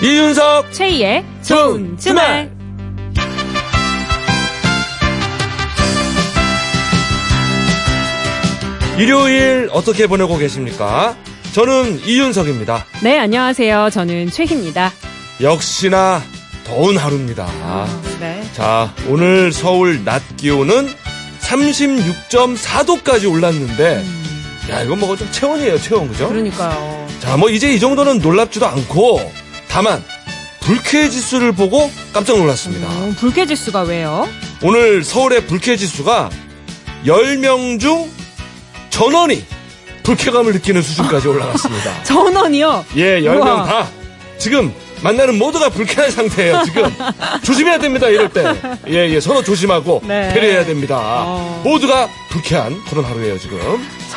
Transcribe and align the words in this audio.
이윤석 0.00 0.72
최희의 0.72 1.24
좋은 1.42 1.98
주말. 1.98 2.50
일요일 8.96 9.68
어떻게 9.72 10.06
보내고 10.06 10.38
계십니까? 10.38 11.16
저는 11.52 12.00
이윤석입니다. 12.06 12.84
네, 13.02 13.18
안녕하세요. 13.18 13.90
저는 13.90 14.30
최희입니다. 14.30 14.92
역시나 15.40 16.22
더운 16.64 16.96
하루입니다. 16.96 17.48
네. 18.20 18.42
자, 18.52 18.92
오늘 19.08 19.52
서울 19.52 20.04
낮 20.04 20.22
기온은 20.36 20.88
36.4도까지 21.40 23.32
올랐는데, 23.32 24.04
야, 24.70 24.82
이건 24.82 25.00
뭐좀 25.00 25.28
체온이에요, 25.30 25.78
체온, 25.80 26.08
그죠? 26.08 26.28
그러니까요. 26.28 27.06
자, 27.20 27.36
뭐 27.36 27.48
이제 27.50 27.72
이 27.72 27.80
정도는 27.80 28.18
놀랍지도 28.18 28.66
않고, 28.66 29.32
다만, 29.70 30.02
불쾌 30.60 31.08
지수를 31.08 31.52
보고 31.52 31.90
깜짝 32.12 32.36
놀랐습니다. 32.38 32.88
음, 32.88 33.14
불쾌 33.18 33.46
지수가 33.46 33.82
왜요? 33.82 34.28
오늘 34.62 35.04
서울의 35.04 35.46
불쾌 35.46 35.76
지수가 35.76 36.30
10명 37.06 37.80
중 37.80 38.10
전원이 38.90 39.44
불쾌감을 40.02 40.52
느끼는 40.54 40.82
수준까지 40.82 41.28
올라갔습니다. 41.28 42.02
전원이요? 42.02 42.84
예, 42.96 43.20
10명 43.20 43.36
우와. 43.40 43.64
다. 43.64 43.88
지금 44.38 44.72
만나는 45.02 45.38
모두가 45.38 45.68
불쾌한 45.68 46.10
상태예요, 46.10 46.62
지금. 46.64 46.92
조심해야 47.44 47.78
됩니다, 47.78 48.08
이럴 48.08 48.28
때. 48.30 48.44
예, 48.88 49.08
예, 49.08 49.20
서로 49.20 49.42
조심하고 49.44 50.02
네. 50.06 50.32
배려해야 50.34 50.64
됩니다. 50.64 50.98
어. 51.00 51.60
모두가 51.64 52.08
불쾌한 52.30 52.82
그런 52.90 53.04
하루예요, 53.04 53.38
지금. 53.38 53.58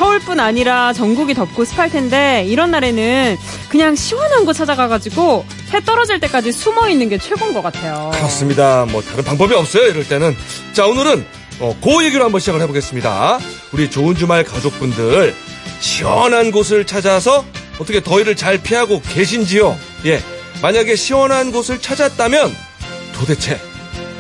서울뿐 0.02 0.40
아니라 0.40 0.94
전국이 0.94 1.36
덥고 1.36 1.64
습할 1.64 1.92
텐데 1.92 2.44
이런 2.48 2.72
날에는 2.72 3.38
그냥 3.70 3.96
시원한 3.96 4.46
곳 4.46 4.54
찾아가가지고 4.54 5.46
해 5.72 5.80
떨어질 5.82 6.20
때까지 6.20 6.52
숨어 6.52 6.90
있는 6.90 7.08
게 7.08 7.20
최고인 7.20 7.54
것 7.54 7.62
같아요. 7.62 8.10
그렇습니다. 8.12 8.88
뭐 8.90 9.04
다른 9.04 9.24
방법이 9.24 9.54
없어요, 9.54 9.90
이럴 9.90 10.08
때는. 10.08 10.36
자, 10.74 10.88
오늘은 10.88 11.24
어, 11.60 11.78
그 11.84 12.04
얘기로 12.04 12.24
한번 12.24 12.40
시작을 12.42 12.60
해보겠습니다. 12.62 13.38
우리 13.74 13.92
좋은 13.92 14.16
주말 14.16 14.44
가족분들 14.44 15.36
시원한 15.82 16.50
곳을 16.50 16.88
찾아서 16.88 17.46
어떻게 17.78 18.02
더위를 18.02 18.36
잘 18.36 18.58
피하고 18.58 19.02
계신지요? 19.02 19.78
예, 20.08 20.20
만약에 20.64 20.96
시원한 20.96 21.52
곳을 21.52 21.80
찾았다면 21.80 22.56
도대체 23.14 23.62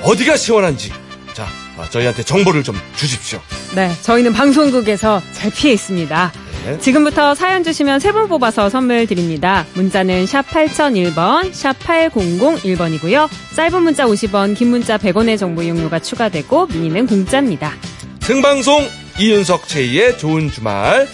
어디가 0.04 0.38
시원한지 0.38 0.92
자, 1.34 1.48
아, 1.76 1.90
저희한테 1.90 2.22
정보를 2.22 2.64
좀 2.64 2.80
주십시오. 2.96 3.42
네, 3.76 3.92
저희는 4.02 4.34
방송국에서 4.34 5.22
잘 5.32 5.50
피해 5.52 5.74
있습니다. 5.74 6.32
네. 6.66 6.78
지금부터 6.80 7.34
사연 7.36 7.64
주시면 7.64 8.00
세 8.00 8.12
분 8.12 8.28
뽑아서 8.28 8.70
선물 8.70 9.08
드립니다. 9.08 9.66
문자는 9.74 10.26
샵 10.28 10.46
8001번, 10.48 11.54
샵 11.54 11.80
8001번이고요. 11.80 13.30
짧은 13.56 13.82
문자 13.82 14.06
50원, 14.06 14.56
긴 14.58 14.70
문자 14.70 14.98
100원의 14.98 15.40
정보 15.40 15.64
이용료가 15.64 16.00
추가되고 16.00 16.68
미니는 16.68 17.08
공짜입니다. 17.08 17.72
생방송 18.20 18.88
이윤석 19.20 19.68
최희의 19.68 20.18
좋은 20.18 20.52
주말. 20.52 21.08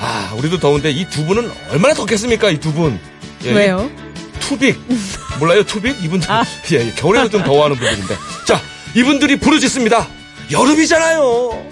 아, 0.00 0.32
우리도 0.36 0.58
더운데 0.58 0.90
이 0.90 1.06
두 1.08 1.24
분은 1.24 1.50
얼마나 1.70 1.94
덥겠습니까, 1.94 2.50
이 2.50 2.58
두 2.60 2.72
분. 2.72 2.98
예, 3.44 3.52
왜요? 3.52 3.90
투빅 4.40 4.78
몰라요 5.40 5.62
투빅 5.64 5.96
이분들 6.04 6.30
아. 6.30 6.44
예, 6.72 6.76
예, 6.86 6.90
겨울에도 6.96 7.28
좀 7.30 7.42
더워하는 7.44 7.76
분들인데 7.76 8.16
자 8.44 8.60
이분들이 8.94 9.36
부르짖습니다 9.36 10.06
여름이잖아요 10.50 11.64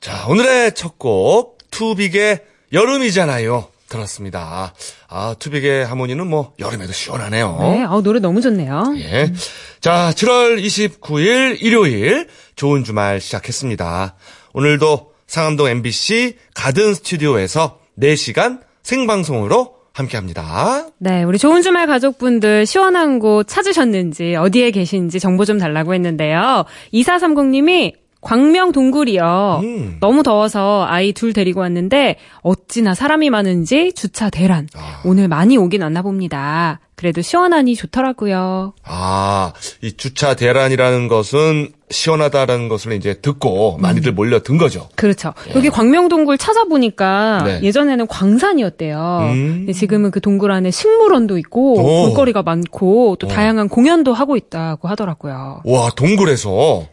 자 0.00 0.26
오늘의 0.28 0.74
첫 0.74 0.98
곡 0.98 1.58
투빅의 1.70 2.40
여름이잖아요 2.72 3.68
들었습니다 3.88 4.74
아 5.08 5.34
투빅의 5.38 5.86
하모니는 5.86 6.26
뭐 6.26 6.54
여름에도 6.58 6.92
시원하네요 6.92 7.58
네, 7.60 7.82
어, 7.84 8.00
노래 8.02 8.20
너무 8.20 8.40
좋네요. 8.40 8.94
예. 8.98 9.32
자, 9.80 10.10
7월 10.14 10.62
29일 10.64 11.58
일요일 11.60 12.28
좋은 12.56 12.84
주말 12.84 13.20
시작했습니다. 13.20 14.14
오늘도 14.54 15.12
상암동 15.26 15.66
MBC 15.68 16.36
가든 16.54 16.94
스튜디오에서 16.94 17.80
4시간 17.98 18.60
생방송으로 18.82 19.74
함께 19.94 20.16
합니다. 20.16 20.86
네, 20.98 21.22
우리 21.22 21.38
좋은 21.38 21.62
주말 21.62 21.86
가족분들 21.86 22.66
시원한 22.66 23.18
곳 23.18 23.46
찾으셨는지 23.46 24.36
어디에 24.36 24.70
계신지 24.70 25.20
정보 25.20 25.44
좀 25.44 25.58
달라고 25.58 25.94
했는데요. 25.94 26.64
2430님이 26.94 27.94
광명 28.22 28.70
동굴이요. 28.72 29.60
음. 29.64 29.96
너무 30.00 30.22
더워서 30.22 30.86
아이 30.88 31.12
둘 31.12 31.32
데리고 31.32 31.60
왔는데 31.60 32.16
어찌나 32.42 32.94
사람이 32.94 33.30
많은지 33.30 33.92
주차 33.92 34.30
대란. 34.30 34.68
아. 34.74 35.02
오늘 35.04 35.28
많이 35.28 35.58
오긴 35.58 35.82
왔나 35.82 36.02
봅니다. 36.02 36.80
그래도 37.02 37.20
시원하니 37.20 37.74
좋더라고요. 37.74 38.74
아, 38.84 39.52
이 39.80 39.92
주차 39.96 40.36
대란이라는 40.36 41.08
것은 41.08 41.72
시원하다라는 41.90 42.68
것을 42.68 42.92
이제 42.92 43.14
듣고 43.14 43.76
많이들 43.78 44.12
몰려든 44.12 44.56
거죠. 44.56 44.88
그렇죠. 44.94 45.34
여기 45.56 45.68
광명 45.68 46.06
동굴 46.06 46.38
찾아보니까 46.38 47.42
네. 47.44 47.60
예전에는 47.64 48.06
광산이었대요. 48.06 49.30
음. 49.32 49.54
근데 49.58 49.72
지금은 49.72 50.12
그 50.12 50.20
동굴 50.20 50.52
안에 50.52 50.70
식물원도 50.70 51.38
있고 51.38 51.72
오. 51.72 52.06
볼거리가 52.06 52.44
많고 52.44 53.16
또 53.18 53.26
어. 53.26 53.30
다양한 53.30 53.68
공연도 53.68 54.12
하고 54.12 54.36
있다고 54.36 54.86
하더라고요. 54.86 55.62
와, 55.64 55.90
동굴에서 55.96 56.86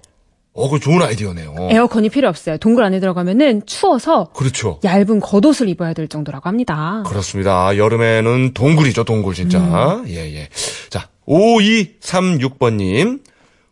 어, 0.54 0.70
그 0.70 0.80
좋은 0.80 1.02
아이디어네요. 1.02 1.70
에어컨이 1.72 2.10
필요 2.10 2.28
없어요. 2.28 2.58
동굴 2.58 2.84
안에 2.84 3.00
들어가면은 3.00 3.66
추워서 3.66 4.30
그렇죠. 4.34 4.80
얇은 4.84 5.20
겉옷을 5.20 5.70
입어야 5.70 5.94
될 5.94 6.08
정도라고 6.08 6.50
합니다. 6.50 7.04
그렇습니다. 7.06 7.78
여름에는 7.78 8.54
동굴이죠, 8.54 9.04
동굴 9.04 9.36
진짜. 9.36 10.04
예, 10.08 10.16
예. 10.36 10.50
자, 10.90 11.08
5236번 11.28 12.74
님. 12.76 13.20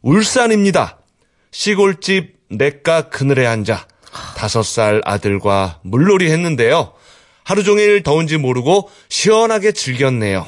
울산입니다. 0.02 1.00
시골집 1.52 2.36
냇가 2.50 3.10
그늘에 3.10 3.46
앉아 3.46 3.88
다섯 4.38 4.64
살 4.64 5.02
아들과 5.04 5.80
물놀이 5.84 6.30
했는데요. 6.32 6.94
하루 7.44 7.64
종일 7.64 8.04
더운지 8.04 8.38
모르고 8.38 8.90
시원하게 9.10 9.72
즐겼네요. 9.72 10.48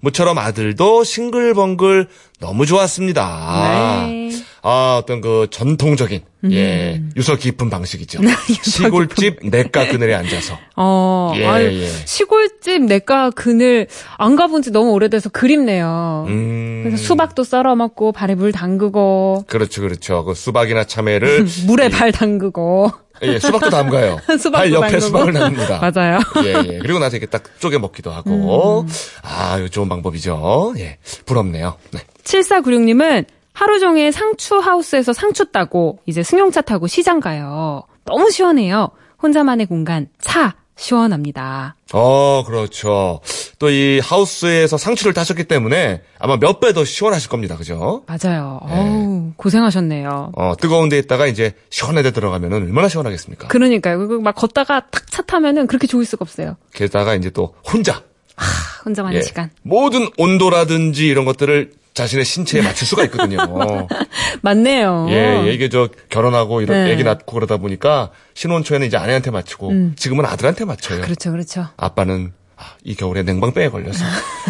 모처럼 0.00 0.38
아들도 0.38 1.04
싱글벙글 1.04 2.08
너무 2.40 2.66
좋았습니다. 2.66 4.06
네. 4.06 4.19
아, 4.62 4.98
어떤 5.02 5.20
그 5.20 5.46
전통적인, 5.50 6.20
예, 6.50 7.02
유서 7.16 7.36
깊은 7.36 7.70
방식이죠. 7.70 8.20
음. 8.22 8.26
시골집 8.62 9.38
냇가 9.42 9.88
그늘에 9.92 10.14
앉아서. 10.14 10.58
어, 10.76 11.32
예, 11.36 11.46
아유, 11.46 11.82
예. 11.82 11.86
시골집 12.04 12.82
내과 12.82 13.30
그늘 13.30 13.86
안 14.18 14.36
가본 14.36 14.62
지 14.62 14.70
너무 14.70 14.90
오래돼서 14.92 15.28
그립네요. 15.30 16.26
음. 16.28 16.82
그래서 16.84 17.02
수박도 17.02 17.44
썰어 17.44 17.74
먹고 17.76 18.12
발에 18.12 18.34
물 18.34 18.52
담그고 18.52 19.44
그렇죠, 19.46 19.80
그렇죠. 19.82 20.24
그 20.24 20.34
수박이나 20.34 20.84
참외를 20.84 21.46
물에 21.66 21.88
발 21.88 22.12
담그고 22.12 22.90
예, 23.22 23.38
수박도 23.38 23.68
담가요. 23.68 24.18
수박도 24.38 24.50
발 24.50 24.72
옆에 24.72 24.88
담그고. 24.92 25.00
수박을 25.00 25.32
담습니다. 25.34 25.78
맞아요. 25.78 26.18
예, 26.44 26.74
예. 26.74 26.78
그리고 26.78 26.98
나서 26.98 27.16
이렇게 27.16 27.26
딱 27.30 27.44
쪼개 27.60 27.76
먹기도 27.76 28.10
하고. 28.10 28.82
음. 28.82 28.88
아, 29.22 29.58
이거 29.58 29.68
좋은 29.68 29.88
방법이죠. 29.90 30.74
예. 30.78 30.96
부럽네요. 31.26 31.76
네. 31.90 32.00
7496님은 32.24 33.26
하루 33.52 33.78
종일 33.78 34.12
상추 34.12 34.58
하우스에서 34.58 35.12
상추 35.12 35.50
따고 35.52 35.98
이제 36.06 36.22
승용차 36.22 36.62
타고 36.62 36.86
시장 36.86 37.20
가요. 37.20 37.82
너무 38.04 38.30
시원해요. 38.30 38.90
혼자만의 39.22 39.66
공간 39.66 40.08
차 40.20 40.54
시원합니다. 40.76 41.74
어, 41.92 42.42
그렇죠. 42.46 43.20
또 43.58 43.68
이 43.68 44.00
하우스에서 44.02 44.78
상추를 44.78 45.12
따셨기 45.12 45.44
때문에 45.44 46.00
아마 46.18 46.38
몇 46.38 46.60
배 46.60 46.72
더 46.72 46.84
시원하실 46.86 47.28
겁니다. 47.28 47.56
그죠? 47.56 48.02
맞아요. 48.06 48.60
어우, 48.62 49.32
고생하셨네요. 49.36 50.32
어, 50.34 50.54
뜨거운 50.58 50.88
데 50.88 50.96
있다가 50.98 51.26
이제 51.26 51.52
시원한 51.68 52.02
데 52.02 52.10
들어가면은 52.12 52.62
얼마나 52.62 52.88
시원하겠습니까? 52.88 53.48
그러니까요. 53.48 53.98
그리고 53.98 54.20
막 54.22 54.34
걷다가 54.34 54.86
탁 54.90 55.10
차 55.10 55.20
타면은 55.22 55.66
그렇게 55.66 55.86
좋을 55.86 56.06
수가 56.06 56.22
없어요. 56.22 56.56
게다가 56.72 57.14
이제 57.14 57.28
또 57.30 57.54
혼자 57.70 58.02
하, 58.36 58.82
혼자만의 58.86 59.18
예, 59.18 59.22
시간. 59.22 59.50
모든 59.62 60.08
온도라든지 60.16 61.06
이런 61.06 61.26
것들을 61.26 61.72
자신의 62.00 62.24
신체에 62.24 62.62
맞출 62.62 62.86
수가 62.86 63.04
있거든요. 63.04 63.38
맞네요. 64.42 65.06
예, 65.10 65.44
예, 65.46 65.52
이게 65.52 65.68
저 65.68 65.88
결혼하고 66.08 66.62
이런 66.62 66.84
네. 66.84 66.92
애기 66.92 67.04
낳고 67.04 67.34
그러다 67.34 67.58
보니까 67.58 68.10
신혼초에는 68.34 68.86
이제 68.86 68.96
아내한테 68.96 69.30
맞추고 69.30 69.72
지금은 69.96 70.24
아들한테 70.24 70.64
맞춰요. 70.64 71.02
그렇죠, 71.02 71.30
그렇죠. 71.30 71.66
아빠는 71.76 72.32
아, 72.56 72.62
이 72.84 72.94
겨울에 72.94 73.22
냉방병에 73.22 73.68
걸려서 73.68 74.02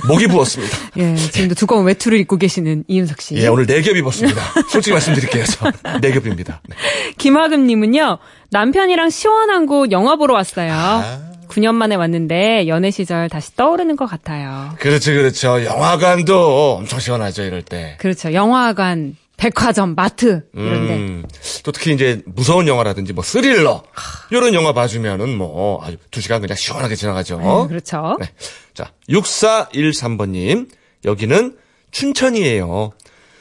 목이 0.08 0.26
부었습니다. 0.28 0.76
예, 0.98 1.14
지금도 1.16 1.54
두꺼운 1.56 1.84
외투를 1.86 2.18
입고 2.18 2.36
계시는 2.38 2.84
이윤석 2.88 3.20
씨. 3.20 3.34
예, 3.36 3.48
오늘 3.48 3.66
네 3.66 3.82
겹 3.82 3.96
입었습니다. 3.96 4.40
솔직히 4.70 4.92
말씀드릴게요. 4.92 5.44
저. 5.44 5.70
네 6.00 6.12
겹입니다. 6.12 6.60
네. 6.68 6.76
김화금님은요, 7.18 8.18
남편이랑 8.50 9.10
시원한 9.10 9.66
곳 9.66 9.90
영화 9.92 10.16
보러 10.16 10.34
왔어요. 10.34 10.72
아. 10.72 11.20
9년 11.50 11.74
만에 11.74 11.96
왔는데 11.96 12.68
연애 12.68 12.90
시절 12.90 13.28
다시 13.28 13.54
떠오르는 13.56 13.96
것 13.96 14.06
같아요. 14.06 14.70
그렇죠, 14.78 15.12
그렇죠. 15.12 15.64
영화관도 15.64 16.76
엄청 16.76 17.00
시원하죠, 17.00 17.42
이럴 17.42 17.62
때. 17.62 17.96
그렇죠. 17.98 18.32
영화관, 18.32 19.16
백화점, 19.36 19.94
마트 19.94 20.44
이런데. 20.54 20.94
음, 20.94 21.24
또 21.64 21.72
특히 21.72 21.92
이제 21.92 22.22
무서운 22.26 22.68
영화라든지 22.68 23.12
뭐 23.12 23.24
스릴러 23.24 23.82
이런 24.30 24.54
영화 24.54 24.72
봐주면은 24.72 25.36
뭐 25.36 25.82
아주 25.84 25.96
두 26.10 26.20
시간 26.20 26.40
그냥 26.40 26.56
시원하게 26.56 26.94
지나가죠. 26.94 27.38
네, 27.38 27.68
그렇죠. 27.68 28.16
네. 28.20 28.28
자, 28.74 28.92
6413번님. 29.08 30.68
여기는 31.04 31.56
춘천이에요. 31.90 32.92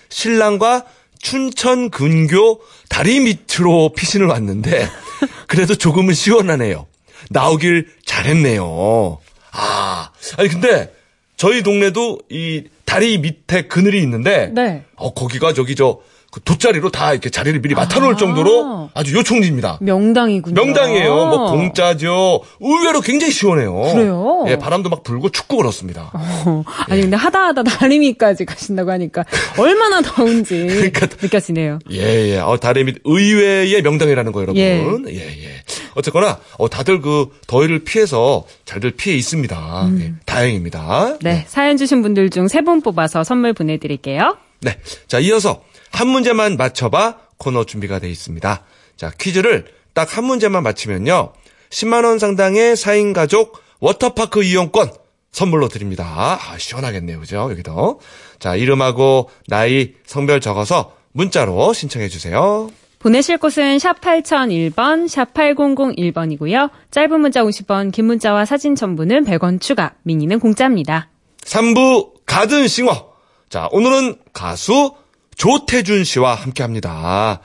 신랑과 0.10 0.86
춘천 1.22 1.90
근교 1.90 2.62
다리 2.88 3.20
밑으로 3.20 3.92
피신을 3.94 4.28
왔는데, 4.28 4.88
그래도 5.48 5.76
조금은 5.76 6.14
시원하네요. 6.14 6.88
나오길 7.30 7.90
잘했네요. 8.06 9.20
아, 9.52 10.12
아니, 10.38 10.50
근데, 10.50 10.94
저희 11.38 11.64
동네도 11.64 12.20
이 12.30 12.66
다리 12.86 13.18
밑에 13.18 13.68
그늘이 13.68 14.02
있는데, 14.02 14.52
네. 14.54 14.84
어, 14.96 15.14
거기가 15.14 15.54
저기 15.54 15.76
저, 15.76 16.00
그 16.32 16.40
돗자리로 16.42 16.92
다 16.92 17.12
이렇게 17.12 17.30
자리를 17.32 17.60
미리 17.62 17.74
맡아놓을 17.74 18.14
아. 18.14 18.18
정도로 18.18 18.92
아주 18.94 19.16
요충지입니다. 19.16 19.80
명당이군요. 19.82 20.54
명당이에요. 20.54 21.14
뭐 21.26 21.52
공짜죠. 21.52 22.42
의외로 22.60 23.02
굉장히 23.02 23.34
시원해요. 23.34 23.74
그래요? 23.94 24.46
예, 24.48 24.58
바람도 24.58 24.90
막 24.90 25.02
불고 25.04 25.30
춥고 25.30 25.58
그렇습니다. 25.58 26.12
어, 26.14 26.64
아니 26.88 27.02
근데 27.02 27.16
하다 27.18 27.48
하다 27.48 27.64
다리미까지 27.64 28.46
가신다고 28.46 28.92
하니까 28.92 29.26
얼마나 29.58 30.02
더운지 30.02 30.68
그러니까- 30.68 31.08
느껴지네요. 31.22 31.80
예, 31.92 32.30
예. 32.34 32.38
어, 32.38 32.58
다리 32.58 32.84
밑 32.84 32.98
의외의 33.06 33.82
명당이라는 33.82 34.32
거 34.32 34.42
여러분. 34.42 34.62
예. 34.62 34.84
예, 35.10 35.16
예. 35.16 35.50
어쨌거나 35.96 36.40
어, 36.60 36.70
다들 36.70 37.02
그 37.02 37.30
더위를 37.48 37.80
피해서 37.84 38.46
잘들 38.66 38.92
피해 38.92 39.16
있습니다. 39.18 39.90
예, 40.00 40.14
다행입니다. 40.26 41.18
네, 41.22 41.46
사연 41.48 41.76
주신 41.78 42.04
분들 42.04 42.30
중 42.30 42.46
세 42.46 42.62
분 42.62 42.82
뽑아서 42.82 43.24
선물 43.24 43.54
보내드릴게요. 43.54 44.38
네. 44.62 44.78
자, 45.08 45.20
이어서 45.20 45.62
한 45.92 46.08
문제만 46.08 46.58
맞춰봐 46.58 47.18
코너 47.38 47.64
준비가 47.66 48.00
돼 48.00 48.10
있습니다. 48.10 48.64
자, 48.98 49.12
퀴즈를 49.20 49.66
딱 49.94 50.18
한 50.18 50.24
문제만 50.26 50.64
맞히면요. 50.64 51.34
10만원 51.70 52.20
상당의 52.20 52.76
4인 52.76 53.14
가족 53.14 53.58
워터파크 53.80 54.44
이용권 54.44 54.92
선물로 55.32 55.68
드립니다. 55.68 56.06
아, 56.42 56.58
시원하겠네요. 56.58 57.20
그죠? 57.20 57.48
여기도. 57.52 58.00
자, 58.40 58.56
이름하고 58.56 59.30
나이, 59.48 59.94
성별 60.06 60.42
적어서 60.42 60.96
문자로 61.12 61.74
신청해 61.74 62.08
주세요. 62.10 62.70
보내실 63.00 63.38
곳은 63.38 63.80
샵 63.80 64.02
8001번, 64.02 65.08
샵 65.08 65.34
8001번이고요. 65.34 66.70
짧은 66.92 67.22
문자 67.22 67.44
50원, 67.44 67.92
긴 67.92 68.06
문자와 68.06 68.46
사진 68.46 68.76
첨부는 68.76 69.24
100원 69.26 69.62
추가, 69.62 69.94
미니는 70.04 70.40
공짜입니다. 70.40 71.10
3부 71.46 72.26
가든 72.26 72.68
싱어. 72.68 73.10
자, 73.50 73.70
오늘은 73.72 74.16
가수 74.34 74.94
조태준 75.40 76.04
씨와 76.04 76.36
함께 76.36 76.64
합니다. 76.64 77.40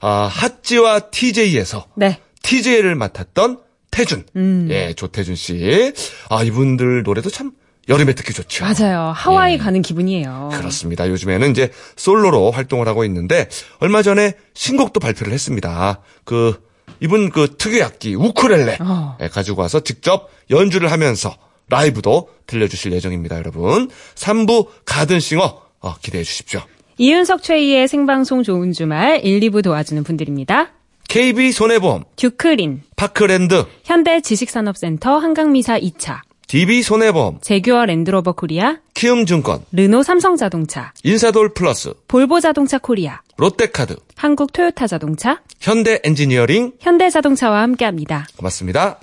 아, 0.00 0.30
핫지와 0.30 1.00
TJ에서 1.10 1.86
네. 1.96 2.20
TJ를 2.42 2.94
맡았던 2.94 3.60
태준. 3.90 4.26
예, 4.68 4.92
조태준 4.92 5.34
씨. 5.34 5.94
아, 6.28 6.42
이분들 6.42 7.04
노래도 7.04 7.30
참 7.30 7.52
여름에 7.88 8.12
듣기 8.14 8.34
좋죠. 8.34 8.66
맞아요. 8.66 9.12
하와이 9.16 9.54
예. 9.54 9.58
가는 9.58 9.80
기분이에요. 9.80 10.50
그렇습니다. 10.52 11.08
요즘에는 11.08 11.50
이제 11.50 11.72
솔로로 11.96 12.50
활동을 12.50 12.86
하고 12.86 13.02
있는데 13.06 13.48
얼마 13.78 14.02
전에 14.02 14.34
신곡도 14.52 15.00
발표를 15.00 15.32
했습니다. 15.32 16.02
그 16.24 16.62
이분 17.00 17.30
그 17.30 17.56
특유 17.56 17.82
악기 17.82 18.14
우쿨렐레 18.14 18.76
어. 18.80 19.16
예, 19.22 19.28
가지고 19.28 19.62
와서 19.62 19.80
직접 19.80 20.28
연주를 20.50 20.92
하면서 20.92 21.34
라이브도 21.70 22.28
들려주실 22.46 22.92
예정입니다, 22.92 23.38
여러분. 23.38 23.90
3부 24.16 24.68
가든싱어 24.84 25.62
어, 25.80 25.96
기대해 26.02 26.24
주십시오. 26.24 26.62
이윤석 27.00 27.44
최희의 27.44 27.86
생방송 27.86 28.42
좋은 28.42 28.72
주말 28.72 29.24
1, 29.24 29.40
2부 29.40 29.62
도와주는 29.62 30.02
분들입니다. 30.02 30.70
KB 31.08 31.52
손해보험, 31.52 32.02
듀크린, 32.16 32.82
파크랜드, 32.96 33.64
현대 33.84 34.20
지식산업센터 34.20 35.18
한강미사 35.18 35.78
2차, 35.78 36.20
DB 36.48 36.82
손해보험, 36.82 37.38
재규어 37.40 37.86
랜드로버 37.86 38.32
코리아, 38.32 38.78
키움증권, 38.94 39.60
르노 39.72 40.02
삼성자동차, 40.02 40.92
인사돌 41.04 41.54
플러스, 41.54 41.94
볼보자동차 42.08 42.78
코리아, 42.78 43.20
롯데카드, 43.36 43.96
한국 44.16 44.52
토요타 44.52 44.88
자동차, 44.88 45.40
현대 45.60 46.00
엔지니어링 46.02 46.72
현대자동차와 46.80 47.62
함께합니다. 47.62 48.26
고맙습니다. 48.36 48.98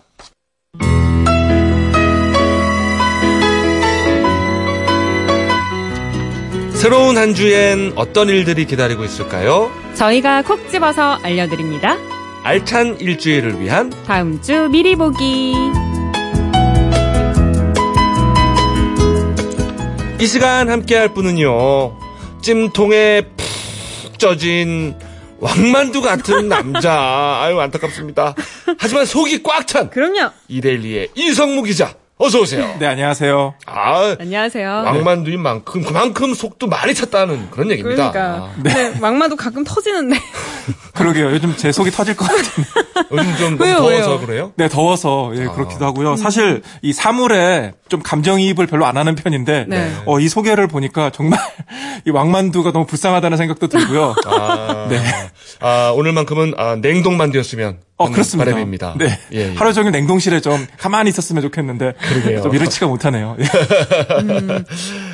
새로운 6.85 7.17
한 7.17 7.33
주엔 7.33 7.93
어떤 7.95 8.29
일들이 8.29 8.65
기다리고 8.65 9.03
있을까요? 9.03 9.71
저희가 9.95 10.43
콕 10.43 10.69
집어서 10.69 11.17
알려드립니다. 11.23 11.97
알찬 12.43 12.99
일주일을 12.99 13.59
위한 13.59 13.91
다음 14.05 14.39
주 14.39 14.69
미리 14.69 14.95
보기. 14.95 15.55
이 20.21 20.27
시간 20.27 20.69
함께 20.69 20.95
할 20.95 21.11
분은요. 21.11 21.97
찜통에 22.43 23.29
푹 23.35 24.19
쪄진 24.19 24.93
왕만두 25.39 26.03
같은 26.03 26.47
남자. 26.49 27.39
아유, 27.41 27.59
안타깝습니다. 27.61 28.35
하지만 28.77 29.07
속이 29.07 29.41
꽉 29.41 29.65
찬 29.65 29.89
그럼요. 29.89 30.29
이데일리의 30.49 31.07
이성무 31.15 31.63
기자. 31.63 31.95
어서 32.17 32.39
오세요. 32.39 32.73
네, 32.79 32.85
안녕하세요. 32.85 33.55
아, 33.65 34.15
안녕하세요. 34.17 34.69
왕만두인 34.69 35.37
만큼 35.41 35.83
그만큼 35.83 36.33
속도 36.33 36.65
많이 36.65 36.93
찼다는 36.93 37.51
그런 37.51 37.69
얘기입니다. 37.71 38.11
그러니까. 38.11 38.51
네. 38.63 38.97
막마도 39.01 39.35
가끔 39.35 39.65
터지는데. 39.65 40.15
그러게요. 40.95 41.31
요즘 41.31 41.57
제 41.57 41.73
속이 41.73 41.91
터질 41.91 42.15
것 42.15 42.25
같은데. 42.25 42.69
요즘 43.11 43.35
좀 43.35 43.57
너무 43.57 43.63
왜요, 43.65 43.77
더워서 43.79 44.09
왜요? 44.11 44.19
그래요? 44.21 44.51
네, 44.55 44.69
더워서, 44.69 45.31
예, 45.35 45.45
그렇기도 45.47 45.85
하고요. 45.85 46.15
사실, 46.15 46.61
이 46.81 46.93
사물에 46.93 47.73
좀 47.89 48.01
감정이입을 48.01 48.65
별로 48.67 48.85
안 48.85 48.95
하는 48.95 49.15
편인데, 49.15 49.65
네. 49.67 49.93
어, 50.05 50.17
이 50.21 50.29
소개를 50.29 50.67
보니까 50.67 51.09
정말, 51.09 51.37
이 52.07 52.11
왕만두가 52.11 52.71
너무 52.71 52.85
불쌍하다는 52.85 53.37
생각도 53.37 53.67
들고요. 53.67 54.15
아, 54.25 54.87
네. 54.89 55.01
아, 55.59 55.91
오늘만큼은 55.93 56.53
아, 56.57 56.77
냉동만두였으면 56.77 57.79
어, 57.97 58.05
하는 58.05 58.13
그렇습니다. 58.13 58.51
바람입니다. 58.51 58.95
네. 58.97 59.17
예, 59.31 59.51
예. 59.51 59.53
하루 59.55 59.73
종일 59.73 59.91
냉동실에 59.93 60.41
좀 60.41 60.67
가만히 60.77 61.09
있었으면 61.09 61.41
좋겠는데, 61.43 61.93
그러게요. 61.93 62.41
좀 62.41 62.53
이렇지가 62.53 62.87
못하네요. 62.87 63.37
예. 63.39 63.45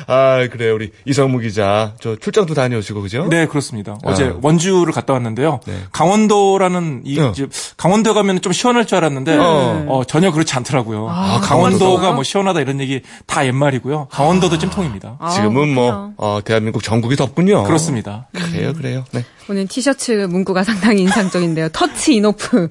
아, 0.08 0.48
그래요. 0.50 0.74
우리 0.74 0.90
이성무 1.04 1.38
기자. 1.38 1.94
저 2.00 2.16
출장도 2.16 2.54
다녀오시고, 2.54 3.02
그죠? 3.02 3.28
네, 3.30 3.46
그렇습니다. 3.46 3.98
어제 4.02 4.24
아. 4.24 4.34
원주를 4.42 4.92
갔다 4.92 5.12
왔는데요. 5.12 5.60
네. 5.66 5.74
강원도라는 5.92 7.02
이 7.04 7.20
어. 7.20 7.30
집, 7.32 7.50
강원도 7.76 8.14
가면 8.14 8.40
좀 8.40 8.52
시원할 8.52 8.84
줄 8.86 8.98
알았는데 8.98 9.38
어. 9.38 9.84
어, 9.88 10.04
전혀 10.04 10.32
그렇지 10.32 10.54
않더라고요. 10.56 11.08
아, 11.08 11.40
강원도가 11.40 11.84
강원도요? 11.84 12.14
뭐 12.14 12.24
시원하다 12.24 12.60
이런 12.60 12.80
얘기 12.80 13.02
다 13.26 13.46
옛말이고요. 13.46 14.08
강원도도 14.10 14.58
찜통입니다. 14.58 15.18
아, 15.20 15.30
지금은 15.30 15.72
뭐. 15.72 16.12
어, 16.16 16.40
대한민국 16.44 16.82
전국이 16.82 17.14
덥군요. 17.16 17.62
그렇습니다. 17.64 18.26
그래요, 18.32 18.72
그래요. 18.74 19.04
네. 19.12 19.24
오늘 19.48 19.66
티셔츠 19.66 20.12
문구가 20.12 20.64
상당히 20.64 21.02
인상적인데요. 21.02 21.68
터치 21.70 22.14
인오프. 22.14 22.68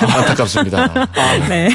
아, 0.00 0.18
안타깝습니다. 0.18 1.08
네. 1.48 1.68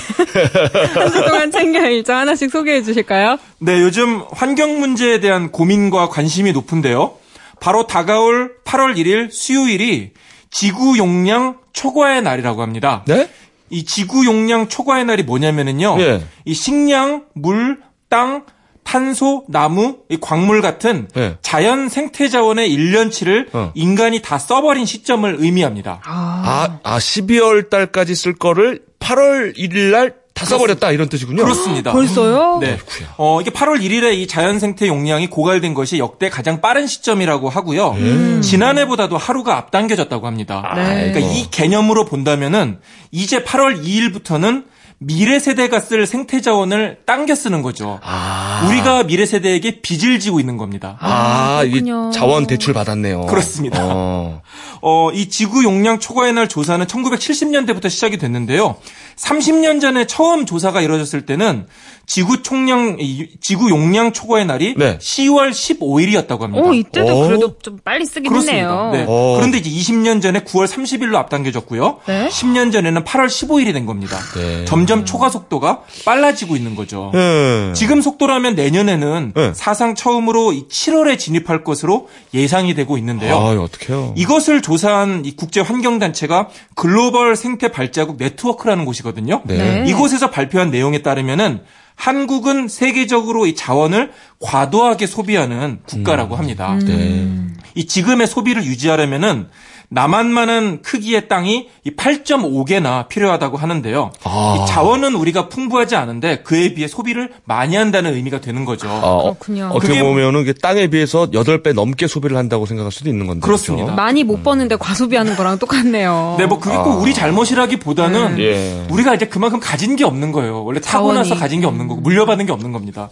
한 0.93 1.11
주 1.11 1.25
동안 1.25 1.51
챙겨야 1.51 1.87
일정 1.87 2.17
하나씩 2.17 2.51
소개해 2.51 2.83
주실까요? 2.83 3.37
네, 3.59 3.81
요즘 3.81 4.23
환경 4.31 4.79
문제에 4.79 5.19
대한 5.19 5.51
고민과 5.51 6.09
관심이 6.09 6.51
높은데요. 6.51 7.13
바로 7.59 7.87
다가올 7.87 8.53
8월 8.65 8.95
1일 8.95 9.31
수요일이 9.31 10.11
지구 10.51 10.97
용량 10.97 11.57
초과의 11.73 12.21
날이라고 12.21 12.61
합니다. 12.61 13.03
네? 13.07 13.29
이 13.69 13.85
지구 13.85 14.25
용량 14.25 14.67
초과의 14.67 15.05
날이 15.05 15.23
뭐냐면은요. 15.23 15.97
예. 15.99 16.23
이 16.45 16.53
식량, 16.53 17.25
물, 17.35 17.79
땅, 18.09 18.45
탄소, 18.83 19.43
나무, 19.47 19.97
이 20.09 20.17
광물 20.19 20.61
같은 20.61 21.07
예. 21.17 21.37
자연 21.41 21.89
생태 21.89 22.27
자원의 22.27 22.69
1년치를 22.75 23.53
어. 23.53 23.71
인간이 23.75 24.21
다 24.21 24.37
써버린 24.37 24.85
시점을 24.85 25.37
의미합니다. 25.39 26.01
아, 26.03 26.79
아, 26.83 26.97
12월 26.97 27.69
달까지 27.69 28.15
쓸 28.15 28.33
거를 28.33 28.81
8월 28.99 29.55
1일 29.57 29.91
날 29.91 30.19
다 30.39 30.45
써버렸다, 30.45 30.91
이런 30.91 31.09
뜻이군요. 31.09 31.43
그렇습니다. 31.43 31.91
벌써요? 31.91 32.59
네. 32.61 32.77
어, 33.17 33.41
이게 33.41 33.51
8월 33.51 33.81
1일에 33.81 34.13
이 34.13 34.25
자연 34.25 34.57
생태 34.57 34.87
용량이 34.87 35.29
고갈된 35.29 35.73
것이 35.73 35.99
역대 35.99 36.29
가장 36.29 36.61
빠른 36.61 36.87
시점이라고 36.87 37.49
하고요. 37.49 37.95
지난해보다도 38.41 39.17
하루가 39.17 39.57
앞당겨졌다고 39.57 40.25
합니다. 40.25 40.71
네. 40.75 41.11
그러니까 41.11 41.19
이 41.19 41.51
개념으로 41.51 42.05
본다면은 42.05 42.79
이제 43.11 43.43
8월 43.43 43.83
2일부터는 43.83 44.65
미래 44.99 45.39
세대가 45.39 45.79
쓸 45.79 46.05
생태 46.05 46.41
자원을 46.41 46.99
당겨 47.05 47.35
쓰는 47.35 47.61
거죠. 47.61 47.99
아. 48.01 48.38
우리가 48.67 49.03
미래 49.03 49.25
세대에게 49.25 49.81
빚을 49.81 50.19
지고 50.19 50.39
있는 50.39 50.57
겁니다. 50.57 50.97
아, 50.99 51.63
이 51.65 51.69
그렇군요. 51.71 52.11
자원 52.11 52.47
대출 52.47 52.73
받았네요. 52.73 53.25
그렇습니다. 53.27 53.79
어. 53.81 54.41
어, 54.81 55.11
이 55.11 55.29
지구 55.29 55.63
용량 55.63 55.99
초과의 55.99 56.33
날 56.33 56.47
조사는 56.47 56.85
1970년대부터 56.85 57.89
시작이 57.89 58.17
됐는데요. 58.17 58.75
30년 59.17 59.81
전에 59.81 60.07
처음 60.07 60.45
조사가 60.45 60.81
이루어졌을 60.81 61.25
때는 61.25 61.67
지구 62.05 62.41
총량 62.41 62.97
이- 62.99 63.27
지구 63.41 63.69
용량 63.69 64.13
초과의 64.13 64.45
날이 64.45 64.73
네. 64.77 64.97
10월 64.97 65.51
15일이었다고 65.51 66.39
합니다. 66.41 66.65
오, 66.67 66.73
이때도 66.73 67.19
오. 67.19 67.27
그래도 67.27 67.57
좀 67.59 67.77
빨리 67.83 68.05
쓰긴 68.05 68.29
그렇습니다. 68.31 68.85
했네요. 68.85 68.91
네. 68.93 69.05
오. 69.07 69.35
그런데 69.35 69.57
이제 69.59 69.69
20년 69.69 70.21
전에 70.21 70.39
9월 70.39 70.65
30일로 70.67 71.15
앞당겨졌고요. 71.15 71.99
네. 72.07 72.27
10년 72.29 72.71
전에는 72.71 73.03
8월 73.03 73.27
15일이 73.27 73.73
된 73.73 73.85
겁니다. 73.85 74.17
네. 74.35 74.65
점점 74.65 75.05
초과 75.05 75.29
속도가 75.29 75.81
빨라지고 76.05 76.55
있는 76.55 76.75
거죠. 76.75 77.11
음. 77.13 77.73
지금 77.75 78.01
속도라면 78.01 78.55
내년에는 78.55 79.33
네. 79.35 79.51
사상 79.53 79.93
처음으로 79.93 80.53
이 80.53 80.67
7월에 80.67 81.19
진입할 81.19 81.63
것으로 81.63 82.09
예상이 82.33 82.73
되고 82.73 82.97
있는데요. 82.97 83.35
아, 83.35 83.49
어떡해요. 83.61 84.13
이것을 84.17 84.61
조사한 84.69 85.25
이 85.25 85.35
국제 85.35 85.61
환경 85.61 85.97
단체가 85.97 86.49
글로벌 86.75 87.35
생태 87.35 87.71
발자국 87.71 88.17
네트워크라는 88.17 88.85
곳이거든요. 88.85 89.41
네. 89.45 89.57
네. 89.57 89.89
이곳에서 89.89 90.29
발표한 90.29 90.69
내용에 90.69 91.01
따르면은 91.01 91.61
한국은 91.95 92.67
세계적으로 92.67 93.47
이 93.47 93.55
자원을 93.55 94.11
과도하게 94.39 95.07
소비하는 95.07 95.79
국가라고 95.87 96.35
합니다. 96.35 96.77
네. 96.85 97.27
이 97.73 97.87
지금의 97.87 98.27
소비를 98.27 98.63
유지하려면은 98.63 99.47
남한만한 99.89 100.81
크기의 100.83 101.27
땅이 101.27 101.67
이 101.83 101.89
8.5개나 101.95 103.07
필요하다고 103.07 103.57
하는데요. 103.57 104.11
아. 104.23 104.57
이 104.63 104.67
자원은 104.69 105.15
우리가 105.15 105.49
풍부하지 105.49 105.95
않은데 105.95 106.41
그에 106.43 106.73
비해 106.75 106.87
소비를 106.87 107.31
많이 107.45 107.75
한다는 107.75 108.13
의미가 108.13 108.39
되는 108.39 108.65
거죠. 108.65 108.87
아, 108.87 108.99
어, 109.03 109.23
그렇군요. 109.23 109.69
어떻게 109.73 109.93
그게- 109.95 110.03
보면은 110.03 110.45
땅에 110.61 110.87
비해서 110.87 111.31
8배 111.31 111.73
넘게 111.73 112.07
소비를 112.07 112.37
한다고 112.37 112.65
생각할 112.65 112.91
수도 112.91 113.09
있는 113.09 113.25
건데. 113.27 113.41
그렇습니다. 113.45 113.85
그렇죠? 113.85 113.95
많이 113.95 114.23
못 114.23 114.43
버는데 114.43 114.75
과소비하는 114.75 115.35
거랑 115.35 115.57
똑같네요. 115.57 116.35
네, 116.37 116.45
뭐 116.45 116.59
그게 116.59 116.75
꼭 116.77 117.01
우리 117.01 117.13
잘못이라기보다는 117.13 118.39
예. 118.39 118.85
우리가 118.91 119.15
이제 119.15 119.25
그만큼 119.27 119.59
가진 119.59 119.95
게 119.95 120.03
없는 120.05 120.31
거예요. 120.31 120.63
원래 120.63 120.79
타고나서. 120.79 121.35
가진 121.35 121.61
게 121.61 121.67
없는 121.67 121.87
거고 121.87 122.01
물려받은 122.01 122.45
게 122.45 122.51
없는 122.51 122.71
겁니다. 122.71 123.09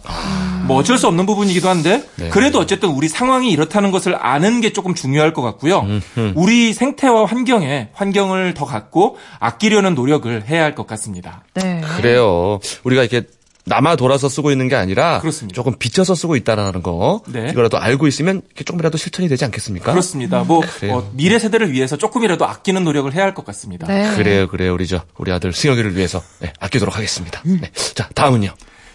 뭐 0.68 0.76
어쩔 0.78 0.96
수 0.98 1.06
없는 1.08 1.26
부분이기도 1.26 1.68
한데 1.68 2.04
네. 2.16 2.28
그래도 2.28 2.58
어쨌든 2.60 2.90
우리 2.90 3.08
상황이 3.08 3.50
이렇다는 3.50 3.90
것을 3.90 4.14
아는 4.24 4.60
게 4.60 4.72
조금 4.72 4.94
중요할 4.94 5.32
것 5.32 5.42
같고요. 5.42 5.86
우리 6.34 6.72
생태와 6.72 7.24
환경에 7.26 7.88
환경을 7.94 8.54
더 8.54 8.64
갖고 8.64 9.16
아끼려는 9.40 9.94
노력을 9.94 10.44
해야 10.46 10.62
할 10.64 10.74
것 10.74 10.86
같습니다. 10.86 11.42
네. 11.54 11.80
그래요. 11.96 12.60
우리가 12.84 13.02
이렇게 13.02 13.26
남아 13.64 13.96
돌아서 13.96 14.28
쓰고 14.30 14.50
있는 14.50 14.68
게 14.68 14.76
아니라 14.76 15.18
그렇습니다. 15.20 15.54
조금 15.54 15.74
비춰서 15.78 16.14
쓰고 16.14 16.36
있다라는 16.36 16.82
거 16.82 17.20
네. 17.26 17.48
이거라도 17.50 17.78
알고 17.78 18.06
있으면 18.06 18.40
이렇게 18.46 18.64
조금이라도 18.64 18.96
실천이 18.96 19.28
되지 19.28 19.44
않겠습니까? 19.44 19.90
그렇습니다. 19.92 20.42
뭐. 20.44 20.62
어, 20.90 21.10
미래 21.12 21.38
세대를 21.38 21.72
위해서 21.72 21.96
조금이라도 21.98 22.46
아끼는 22.46 22.84
노력을 22.84 23.12
해야 23.14 23.24
할 23.24 23.34
것 23.34 23.44
같습니다. 23.44 23.86
네. 23.86 24.14
그래요, 24.16 24.48
그래요. 24.48 24.72
우리 24.72 24.86
저 24.86 25.02
우리 25.18 25.32
아들 25.32 25.52
승혁이를 25.52 25.96
위해서 25.96 26.22
네, 26.40 26.52
아끼도록 26.60 26.96
하겠습니다. 26.96 27.42
음. 27.46 27.58
네. 27.60 27.70
자, 27.94 28.08
다음은요. 28.14 28.50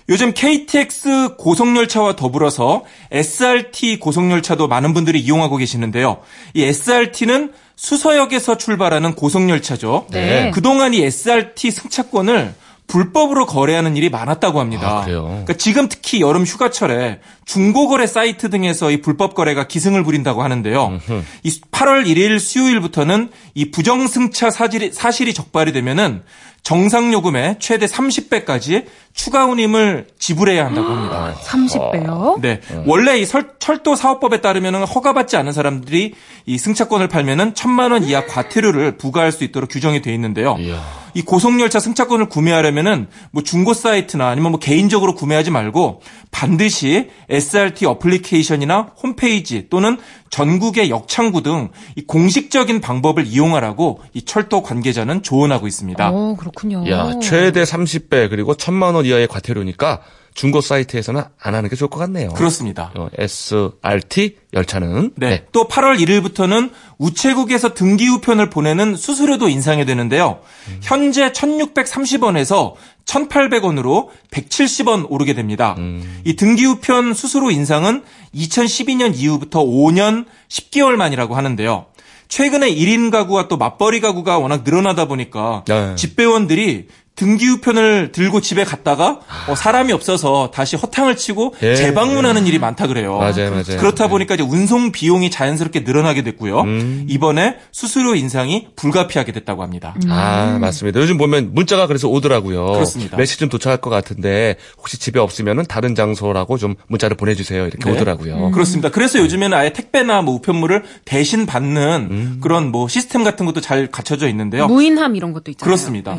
요즘 0.09 0.33
KTX 0.33 1.35
고속열차와 1.37 2.15
더불어서 2.15 2.83
SRT 3.11 3.99
고속열차도 3.99 4.67
많은 4.67 4.93
분들이 4.93 5.19
이용하고 5.19 5.57
계시는데요. 5.57 6.19
이 6.53 6.63
SRT는 6.63 7.53
수서역에서 7.75 8.57
출발하는 8.57 9.15
고속열차죠. 9.15 10.07
네. 10.11 10.51
그동안 10.53 10.93
이 10.93 11.03
SRT 11.03 11.71
승차권을 11.71 12.53
불법으로 12.85 13.45
거래하는 13.45 13.95
일이 13.97 14.09
많았다고 14.09 14.59
합니다. 14.59 14.99
아, 14.99 15.05
그래요? 15.05 15.23
그러니까 15.23 15.53
지금 15.53 15.87
특히 15.87 16.21
여름 16.21 16.43
휴가철에 16.43 17.21
중고거래 17.45 18.05
사이트 18.07 18.49
등에서 18.49 18.91
이 18.91 19.01
불법 19.01 19.35
거래가 19.35 19.67
기승을 19.67 20.03
부린다고 20.03 20.43
하는데요. 20.43 20.99
이 21.43 21.61
8월 21.71 22.05
1일 22.05 22.39
수요일부터는 22.39 23.29
이 23.55 23.71
부정승차 23.71 24.51
사실이, 24.51 24.91
사실이 24.91 25.33
적발이 25.33 25.71
되면은 25.71 26.23
정상 26.63 27.11
요금의 27.11 27.57
최대 27.59 27.85
30배까지 27.85 28.85
추가 29.13 29.45
운임을 29.45 30.07
지불해야 30.17 30.65
한다고 30.65 30.87
합니다. 30.87 31.33
30배요? 31.43 32.39
네. 32.41 32.61
원래 32.85 33.17
이 33.19 33.25
설- 33.25 33.51
철도 33.59 33.95
사업법에 33.95 34.39
따르면 34.39 34.75
허가받지 34.85 35.35
않은 35.35 35.51
사람들이 35.51 36.13
이 36.45 36.57
승차권을 36.57 37.09
팔면은 37.09 37.53
천만 37.53 37.91
원 37.91 38.03
이하 38.05 38.25
과태료를 38.25 38.97
부과할 38.97 39.33
수 39.33 39.43
있도록 39.43 39.69
규정이 39.69 40.01
돼 40.01 40.13
있는데요. 40.13 40.55
이야. 40.59 40.81
이 41.13 41.21
고속열차 41.21 41.79
승차권을 41.79 42.29
구매하려면은 42.29 43.07
뭐 43.31 43.43
중고 43.43 43.73
사이트나 43.73 44.27
아니면 44.29 44.51
뭐 44.51 44.59
개인적으로 44.59 45.15
구매하지 45.15 45.51
말고 45.51 46.01
반드시 46.31 47.09
SRT 47.29 47.85
어플리케이션이나 47.85 48.93
홈페이지 49.01 49.67
또는 49.69 49.97
전국의 50.29 50.89
역창구 50.89 51.43
등이 51.43 51.69
공식적인 52.07 52.81
방법을 52.81 53.27
이용하라고 53.27 54.01
이 54.13 54.23
철도 54.23 54.63
관계자는 54.63 55.23
조언하고 55.23 55.67
있습니다. 55.67 56.11
오, 56.11 56.35
그렇군요. 56.35 56.89
야, 56.89 57.19
최대 57.21 57.63
30배 57.63 58.29
그리고 58.29 58.55
천만 58.55 58.95
원 58.95 59.05
이하의 59.05 59.27
과태료니까 59.27 60.01
중고 60.33 60.61
사이트에서는 60.61 61.21
안 61.41 61.55
하는 61.55 61.69
게 61.69 61.75
좋을 61.75 61.89
것 61.89 61.99
같네요. 61.99 62.29
그렇습니다. 62.29 62.91
어, 62.95 63.07
SRT 63.17 64.37
열차는 64.53 65.11
네. 65.15 65.45
또 65.51 65.67
8월 65.67 65.99
1일부터는 65.99 66.71
우체국에서 66.97 67.73
등기 67.73 68.07
우편을 68.09 68.49
보내는 68.49 68.95
수수료도 68.95 69.49
인상이 69.49 69.85
되는데요. 69.85 70.39
현재 70.81 71.31
1,630원에서 71.31 72.73
1,800원으로 73.05 74.09
170원 74.31 75.05
오르게 75.09 75.33
됩니다. 75.33 75.75
이 76.23 76.35
등기 76.35 76.65
우편 76.65 77.13
수수료 77.13 77.51
인상은 77.51 78.03
2012년 78.33 79.15
이후부터 79.15 79.63
5년 79.63 80.25
10개월 80.49 80.95
만이라고 80.95 81.35
하는데요. 81.35 81.87
최근에 82.33 82.73
1인 82.73 83.11
가구와 83.11 83.47
또 83.47 83.57
맞벌이 83.57 83.99
가구가 83.99 84.39
워낙 84.39 84.63
늘어나다 84.63 85.05
보니까 85.05 85.63
네. 85.67 85.93
집배원들이 85.95 86.87
등기 87.15 87.47
우편을 87.47 88.11
들고 88.11 88.41
집에 88.41 88.63
갔다가 88.63 89.19
어, 89.47 89.55
사람이 89.55 89.93
없어서 89.93 90.49
다시 90.51 90.75
허탕을 90.75 91.15
치고 91.15 91.53
예, 91.61 91.75
재방문하는 91.75 92.47
일이 92.47 92.57
많다 92.57 92.87
그래요. 92.87 93.17
맞아요, 93.17 93.51
맞아요. 93.51 93.77
그렇다 93.79 94.05
네. 94.05 94.09
보니까 94.09 94.33
이제 94.33 94.43
운송 94.43 94.91
비용이 94.91 95.29
자연스럽게 95.29 95.81
늘어나게 95.81 96.23
됐고요. 96.23 96.61
음. 96.61 97.05
이번에 97.07 97.57
수수료 97.71 98.15
인상이 98.15 98.67
불가피하게 98.75 99.31
됐다고 99.31 99.61
합니다. 99.61 99.95
아, 100.09 100.57
맞습니다. 100.59 100.99
요즘 100.99 101.17
보면 101.19 101.51
문자가 101.53 101.85
그래서 101.85 102.07
오더라고요. 102.07 102.65
그렇습니다. 102.65 103.15
몇 103.15 103.25
시쯤 103.25 103.49
도착할 103.49 103.77
것 103.77 103.91
같은데 103.91 104.55
혹시 104.79 104.97
집에 104.99 105.19
없으면은 105.19 105.65
다른 105.67 105.93
장소라고 105.93 106.57
좀 106.57 106.73
문자를 106.87 107.15
보내주세요. 107.15 107.67
이렇게 107.67 107.77
네. 107.85 107.91
오더라고요. 107.91 108.49
그렇습니다. 108.51 108.89
그래서 108.89 109.19
요즘에는 109.19 109.55
아예 109.55 109.71
택배나 109.71 110.23
뭐 110.23 110.33
우편물을 110.35 110.83
대신 111.05 111.45
받는 111.45 112.07
음. 112.09 112.37
그런 112.41 112.71
뭐 112.71 112.87
시스템 112.87 113.23
같은 113.23 113.45
것도 113.45 113.61
잘 113.61 113.87
갖춰져 113.91 114.27
있는데요. 114.29 114.67
무인함 114.67 115.15
이런 115.15 115.31
것도 115.33 115.51
있잖아요. 115.51 115.67
그렇습니다. 115.67 116.17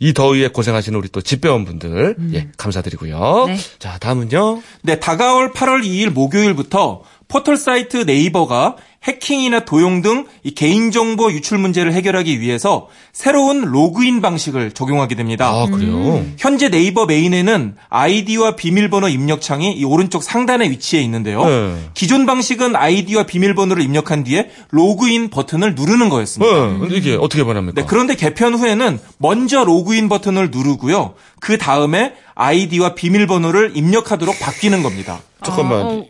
음, 0.00 0.06
이 0.06 0.12
더위에 0.12 0.48
고생하시는 0.48 0.98
우리 0.98 1.08
또 1.08 1.20
집배원분들, 1.20 2.16
예, 2.34 2.48
감사드리고요. 2.56 3.44
네. 3.48 3.56
자, 3.78 3.98
다음은요. 3.98 4.62
네, 4.82 5.00
다가올 5.00 5.52
8월 5.52 5.84
2일 5.84 6.10
목요일부터 6.10 7.02
포털 7.28 7.56
사이트 7.56 7.98
네이버가 7.98 8.76
해킹이나 9.02 9.60
도용 9.60 10.02
등이 10.02 10.54
개인정보 10.56 11.30
유출 11.32 11.58
문제를 11.58 11.92
해결하기 11.92 12.40
위해서 12.40 12.88
새로운 13.12 13.62
로그인 13.62 14.20
방식을 14.20 14.72
적용하게 14.72 15.14
됩니다. 15.14 15.48
아, 15.48 15.66
그래요? 15.66 16.24
현재 16.38 16.68
네이버 16.68 17.06
메인에는 17.06 17.76
아이디와 17.88 18.56
비밀번호 18.56 19.08
입력창이 19.08 19.72
이 19.72 19.84
오른쪽 19.84 20.24
상단에 20.24 20.70
위치해 20.70 21.02
있는데요. 21.02 21.44
네. 21.44 21.76
기존 21.94 22.26
방식은 22.26 22.74
아이디와 22.74 23.24
비밀번호를 23.26 23.82
입력한 23.84 24.24
뒤에 24.24 24.50
로그인 24.70 25.30
버튼을 25.30 25.76
누르는 25.76 26.08
거였습니다. 26.08 26.88
네, 26.88 26.96
이게 26.96 27.14
어떻게 27.14 27.44
변합니까? 27.44 27.80
네, 27.80 27.86
그런데 27.88 28.16
개편 28.16 28.54
후에는 28.54 28.98
먼저 29.18 29.62
로그인 29.62 30.08
버튼을 30.08 30.50
누르고요. 30.50 31.14
그 31.38 31.58
다음에 31.58 32.14
아이디와 32.34 32.94
비밀번호를 32.94 33.76
입력하도록 33.76 34.36
바뀌는 34.40 34.82
겁니다. 34.82 35.20
잠깐만. 35.44 35.80
어, 35.80 36.04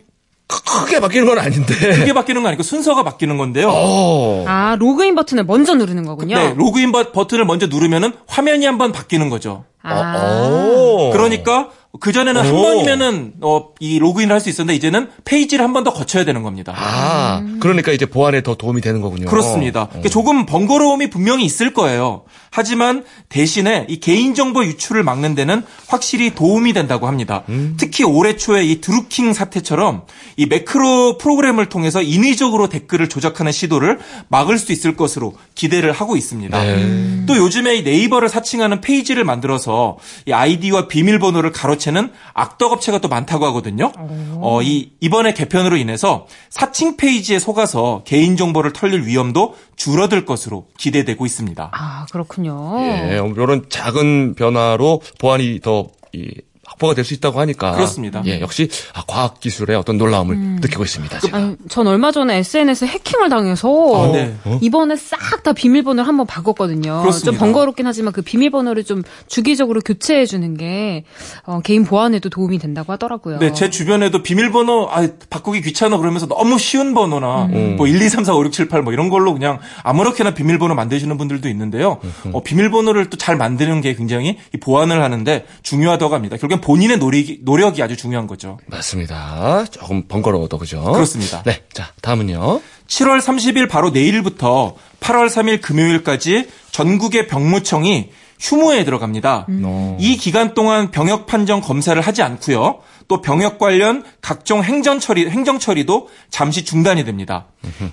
크- 0.47 0.61
크게 0.63 0.99
바뀌는 0.99 1.27
건 1.27 1.39
아닌데. 1.39 1.73
크게 1.73 2.13
바뀌는 2.13 2.41
건 2.41 2.49
아니고 2.49 2.63
순서가 2.63 3.03
바뀌는 3.03 3.37
건데요. 3.37 3.69
어. 3.71 4.45
아, 4.47 4.75
로그인 4.79 5.15
버튼을 5.15 5.43
먼저 5.43 5.73
누르는 5.75 6.05
거군요. 6.05 6.37
네, 6.37 6.53
로그인 6.55 6.91
버, 6.91 7.11
버튼을 7.11 7.45
먼저 7.45 7.67
누르면은 7.67 8.13
화면이 8.27 8.65
한번 8.65 8.91
바뀌는 8.91 9.29
거죠. 9.29 9.65
아, 9.83 10.15
어. 10.17 11.09
그러니까 11.13 11.69
그 11.99 12.11
전에는 12.11 12.41
한 12.45 12.53
오. 12.53 12.61
번이면은 12.61 13.33
어, 13.41 13.69
이 13.79 13.99
로그인을 13.99 14.33
할 14.33 14.39
수 14.41 14.49
있었는데 14.49 14.75
이제는 14.75 15.09
페이지를 15.25 15.63
한 15.63 15.73
번 15.73 15.83
더 15.83 15.93
거쳐야 15.93 16.25
되는 16.25 16.43
겁니다. 16.43 16.73
아, 16.75 17.43
그러니까 17.59 17.91
이제 17.91 18.05
보안에 18.05 18.41
더 18.43 18.55
도움이 18.55 18.81
되는 18.81 19.01
거군요. 19.01 19.27
그렇습니다. 19.27 19.83
어. 19.83 19.87
그러니까 19.89 20.09
조금 20.09 20.45
번거로움이 20.45 21.09
분명히 21.09 21.45
있을 21.45 21.73
거예요. 21.73 22.23
하지만 22.49 23.03
대신에 23.29 23.85
이 23.89 23.99
개인정보 23.99 24.65
유출을 24.65 25.03
막는 25.03 25.35
데는 25.35 25.63
확실히 25.87 26.33
도움이 26.33 26.73
된다고 26.73 27.07
합니다. 27.07 27.43
음. 27.49 27.75
특히 27.77 28.03
올해 28.03 28.35
초에 28.35 28.63
이 28.65 28.81
드루킹 28.81 29.33
사태처럼 29.33 30.03
이 30.37 30.45
매크로 30.47 31.17
프로그램을 31.19 31.67
통해서 31.67 32.01
인위적으로 32.01 32.69
댓글을 32.69 33.09
조작하는 33.09 33.51
시도를 33.51 33.99
막을 34.29 34.57
수 34.57 34.71
있을 34.71 34.95
것으로 34.95 35.35
기대를 35.55 35.91
하고 35.91 36.15
있습니다. 36.17 36.57
네. 36.63 37.23
또 37.27 37.37
요즘에 37.37 37.75
이 37.75 37.83
네이버를 37.83 38.29
사칭하는 38.29 38.81
페이지를 38.81 39.23
만들어서 39.23 39.97
이 40.27 40.31
아이디와 40.31 40.87
비밀번호를 40.87 41.51
가로채 41.51 41.86
는 41.91 42.11
악덕 42.33 42.73
업체가 42.73 42.99
또 42.99 43.07
많다고 43.07 43.45
하거든요. 43.47 43.93
어, 44.41 44.61
이 44.61 44.91
이번에 44.99 45.33
개편으로 45.33 45.77
인해서 45.77 46.27
사칭 46.49 46.97
페이지에 46.97 47.39
속아서 47.39 48.03
개인 48.05 48.35
정보를 48.35 48.73
털릴 48.73 49.05
위험도 49.05 49.55
줄어들 49.77 50.25
것으로 50.25 50.67
기대되고 50.77 51.25
있습니다. 51.25 51.71
아, 51.73 52.05
그렇군요. 52.11 52.77
예, 52.79 53.21
이런 53.35 53.65
작은 53.69 54.35
변화로 54.35 55.01
보안이 55.19 55.61
더 55.61 55.87
이, 56.11 56.29
확보가 56.77 56.93
될 56.93 57.03
수 57.07 57.13
있다고 57.13 57.39
하니까. 57.39 57.71
그렇습니다. 57.71 58.21
예, 58.25 58.41
역시 58.41 58.69
아, 58.93 59.03
과학 59.07 59.39
기술의 59.39 59.75
어떤 59.77 59.97
놀라움을 59.97 60.35
음. 60.35 60.59
느끼고 60.61 60.83
있습니다. 60.83 61.19
제가. 61.19 61.37
아니, 61.37 61.55
전 61.69 61.87
얼마 61.87 62.11
전에 62.11 62.37
SNS에 62.37 62.87
해킹을 62.87 63.29
당해서 63.29 63.69
아, 63.95 64.11
네. 64.11 64.35
이번에 64.61 64.95
싹 64.95 65.27
다 65.43 65.53
비밀번호를 65.53 66.07
한번 66.07 66.25
바꿨거든요. 66.25 67.01
그렇습니다. 67.01 67.31
좀 67.31 67.37
번거롭긴 67.37 67.85
하지만 67.85 68.11
그 68.11 68.21
비밀번호를 68.21 68.83
좀 68.83 69.03
주기적으로 69.27 69.81
교체해 69.81 70.25
주는 70.25 70.57
게 70.57 71.03
어, 71.45 71.59
개인 71.61 71.85
보안에도 71.85 72.29
도움이 72.29 72.57
된다고 72.59 72.91
하더라고요. 72.93 73.37
네, 73.39 73.53
제 73.53 73.69
주변에도 73.69 74.23
비밀번호 74.23 74.89
아, 74.91 75.07
바꾸기 75.29 75.61
귀찮아 75.61 75.97
그러면서 75.97 76.25
너무 76.27 76.57
쉬운 76.57 76.93
번호나 76.93 77.45
음. 77.45 77.75
뭐 77.77 77.87
1, 77.87 78.01
2, 78.01 78.09
3, 78.09 78.23
4, 78.23 78.33
5, 78.35 78.45
6, 78.45 78.51
7, 78.51 78.67
8 78.67 78.81
뭐 78.81 78.93
이런 78.93 79.09
걸로 79.09 79.33
그냥 79.33 79.59
아무렇게나 79.83 80.33
비밀번호 80.33 80.73
만드시는 80.75 81.17
분들도 81.17 81.47
있는데요. 81.49 81.99
어, 82.33 82.41
비밀번호를 82.43 83.09
또 83.11 83.17
잘 83.17 83.35
만드는 83.35 83.81
게 83.81 83.93
굉장히 83.95 84.37
이 84.53 84.57
보안을 84.57 85.01
하는데 85.03 85.45
중요하다고 85.63 86.15
합니다. 86.15 86.37
결국엔 86.37 86.61
본인의 86.67 86.97
노력이, 86.97 87.39
노력이 87.43 87.81
아주 87.81 87.95
중요한 87.95 88.27
거죠. 88.27 88.59
맞습니다. 88.65 89.63
조금 89.71 90.05
번거로워도 90.09 90.57
그죠? 90.57 90.83
그렇습니다. 90.91 91.41
네, 91.43 91.63
자 91.71 91.93
다음은요. 92.01 92.59
7월 92.87 93.21
30일 93.21 93.69
바로 93.69 93.89
내일부터 93.91 94.75
8월 94.99 95.27
3일 95.27 95.61
금요일까지 95.61 96.49
전국의 96.71 97.27
병무청이 97.27 98.09
휴무에 98.41 98.83
들어갑니다. 98.83 99.47
어. 99.63 99.97
이 99.97 100.17
기간 100.17 100.53
동안 100.53 100.91
병역 100.91 101.25
판정 101.25 101.61
검사를 101.61 101.99
하지 102.01 102.21
않고요. 102.21 102.79
또 103.07 103.21
병역 103.21 103.59
관련 103.59 104.03
각종 104.19 104.61
행정 104.61 104.99
처리 104.99 105.29
행정 105.29 105.59
처리도 105.59 106.09
잠시 106.29 106.65
중단이 106.65 107.05
됩니다. 107.05 107.45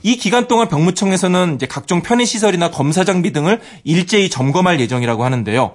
이 0.02 0.16
기간 0.16 0.48
동안 0.48 0.66
병무청에서는 0.66 1.54
이제 1.54 1.66
각종 1.66 2.02
편의 2.02 2.26
시설이나 2.26 2.72
검사 2.72 3.04
장비 3.04 3.32
등을 3.32 3.60
일제히 3.84 4.28
점검할 4.28 4.80
예정이라고 4.80 5.24
하는데요. 5.24 5.74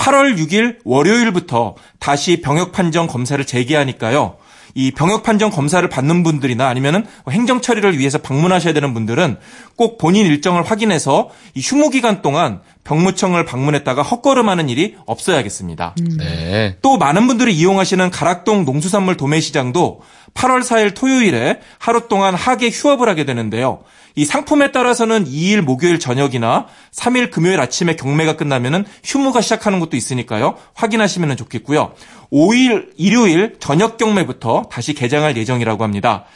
8월 0.00 0.34
6일 0.38 0.78
월요일부터 0.84 1.74
다시 1.98 2.40
병역 2.40 2.72
판정 2.72 3.06
검사를 3.06 3.44
재개하니까요. 3.44 4.36
이 4.74 4.92
병역 4.92 5.24
판정 5.24 5.50
검사를 5.50 5.86
받는 5.86 6.22
분들이나 6.22 6.68
아니면은 6.68 7.04
행정 7.28 7.60
처리를 7.60 7.98
위해서 7.98 8.18
방문하셔야 8.18 8.72
되는 8.72 8.94
분들은 8.94 9.36
꼭 9.76 9.98
본인 9.98 10.26
일정을 10.26 10.62
확인해서 10.62 11.28
이 11.54 11.60
휴무 11.60 11.90
기간 11.90 12.22
동안 12.22 12.60
병무청을 12.84 13.44
방문했다가 13.44 14.02
헛걸음하는 14.02 14.68
일이 14.68 14.96
없어야겠습니다. 15.06 15.96
네. 16.16 16.76
또 16.82 16.96
많은 16.96 17.26
분들이 17.26 17.52
이용하시는 17.54 18.10
가락동 18.10 18.64
농수산물 18.64 19.16
도매시장도 19.16 20.00
8월 20.34 20.60
4일 20.60 20.94
토요일에 20.94 21.60
하루 21.78 22.08
동안 22.08 22.34
하계 22.34 22.70
휴업을 22.70 23.08
하게 23.08 23.24
되는데요. 23.24 23.82
이 24.20 24.26
상품에 24.26 24.70
따라서는 24.70 25.24
2일 25.24 25.62
목요일 25.62 25.98
저녁이나 25.98 26.66
3일 26.92 27.30
금요일 27.30 27.58
아침에 27.58 27.96
경매가 27.96 28.36
끝나면은 28.36 28.84
휴무가 29.02 29.40
시작하는 29.40 29.80
것도 29.80 29.96
있으니까요. 29.96 30.56
확인하시면 30.74 31.38
좋겠고요. 31.38 31.94
5일 32.30 32.90
일요일 32.98 33.56
저녁 33.60 33.96
경매부터 33.96 34.64
다시 34.70 34.92
개장할 34.92 35.38
예정이라고 35.38 35.82
합니다. 35.84 36.26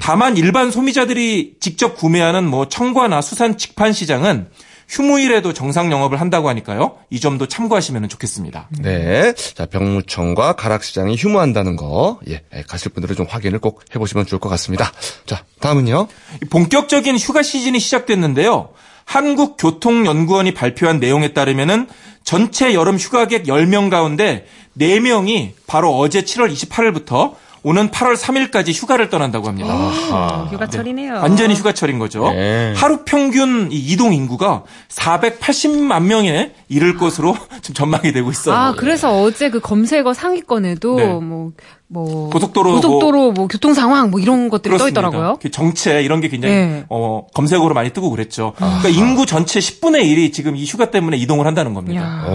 다만 0.00 0.38
일반 0.38 0.70
소비자들이 0.70 1.56
직접 1.60 1.98
구매하는 1.98 2.48
뭐 2.48 2.66
청과나 2.66 3.20
수산 3.20 3.58
직판 3.58 3.92
시장은 3.92 4.48
휴무일에도 4.88 5.52
정상 5.52 5.90
영업을 5.90 6.20
한다고 6.20 6.48
하니까요. 6.48 6.98
이 7.10 7.20
점도 7.20 7.46
참고하시면 7.46 8.08
좋겠습니다. 8.08 8.68
네. 8.80 9.32
자, 9.34 9.66
병무청과 9.66 10.54
가락시장이 10.54 11.16
휴무한다는 11.16 11.76
거, 11.76 12.20
예, 12.28 12.42
예, 12.54 12.62
가실 12.62 12.92
분들은 12.92 13.16
좀 13.16 13.26
확인을 13.28 13.58
꼭 13.58 13.82
해보시면 13.94 14.26
좋을 14.26 14.40
것 14.40 14.48
같습니다. 14.50 14.92
자, 15.26 15.44
다음은요. 15.60 16.08
본격적인 16.50 17.16
휴가 17.16 17.42
시즌이 17.42 17.80
시작됐는데요. 17.80 18.70
한국교통연구원이 19.04 20.54
발표한 20.54 20.98
내용에 20.98 21.32
따르면은 21.32 21.88
전체 22.22 22.72
여름 22.72 22.96
휴가객 22.96 23.44
10명 23.44 23.90
가운데 23.90 24.46
4명이 24.78 25.52
바로 25.66 25.96
어제 25.96 26.22
7월 26.22 26.50
28일부터 26.52 27.34
오는 27.64 27.90
8월 27.90 28.14
3일까지 28.14 28.74
휴가를 28.74 29.08
떠난다고 29.08 29.48
합니다. 29.48 29.72
어, 29.72 30.48
휴가철이네요. 30.52 31.14
완전히 31.14 31.54
휴가철인 31.54 31.98
거죠. 31.98 32.30
네. 32.30 32.74
하루 32.76 33.04
평균 33.06 33.72
이 33.72 33.76
이동 33.76 34.12
인구가 34.12 34.64
480만 34.90 36.02
명에 36.02 36.52
이를 36.68 36.98
것으로 36.98 37.34
지금 37.62 37.74
전망이 37.74 38.12
되고 38.12 38.30
있어요. 38.30 38.54
아, 38.54 38.74
그래서 38.76 39.18
어제 39.18 39.48
그 39.48 39.60
검색어 39.60 40.12
상위권에도 40.12 40.96
네. 40.96 41.06
뭐, 41.06 41.52
뭐. 41.94 42.28
고속도로 42.30 42.74
고속도로 42.74 43.32
뭐, 43.32 43.46
교통 43.46 43.72
상황 43.72 44.10
뭐 44.10 44.20
이런 44.20 44.50
것들이 44.50 44.72
떠 44.72 44.84
그렇습니다. 44.84 45.00
있더라고요. 45.00 45.38
그 45.40 45.50
정체 45.50 46.02
이런 46.02 46.20
게 46.20 46.28
굉장히 46.28 46.54
네. 46.54 46.84
어, 46.90 47.26
검색어로 47.32 47.72
많이 47.72 47.90
뜨고 47.90 48.10
그랬죠. 48.10 48.52
그러니까 48.56 48.88
인구 48.88 49.24
전체 49.24 49.60
10분의 49.60 50.02
1이 50.04 50.32
지금 50.32 50.56
이 50.56 50.64
휴가 50.66 50.90
때문에 50.90 51.16
이동을 51.16 51.46
한다는 51.46 51.72
겁니다. 51.72 52.26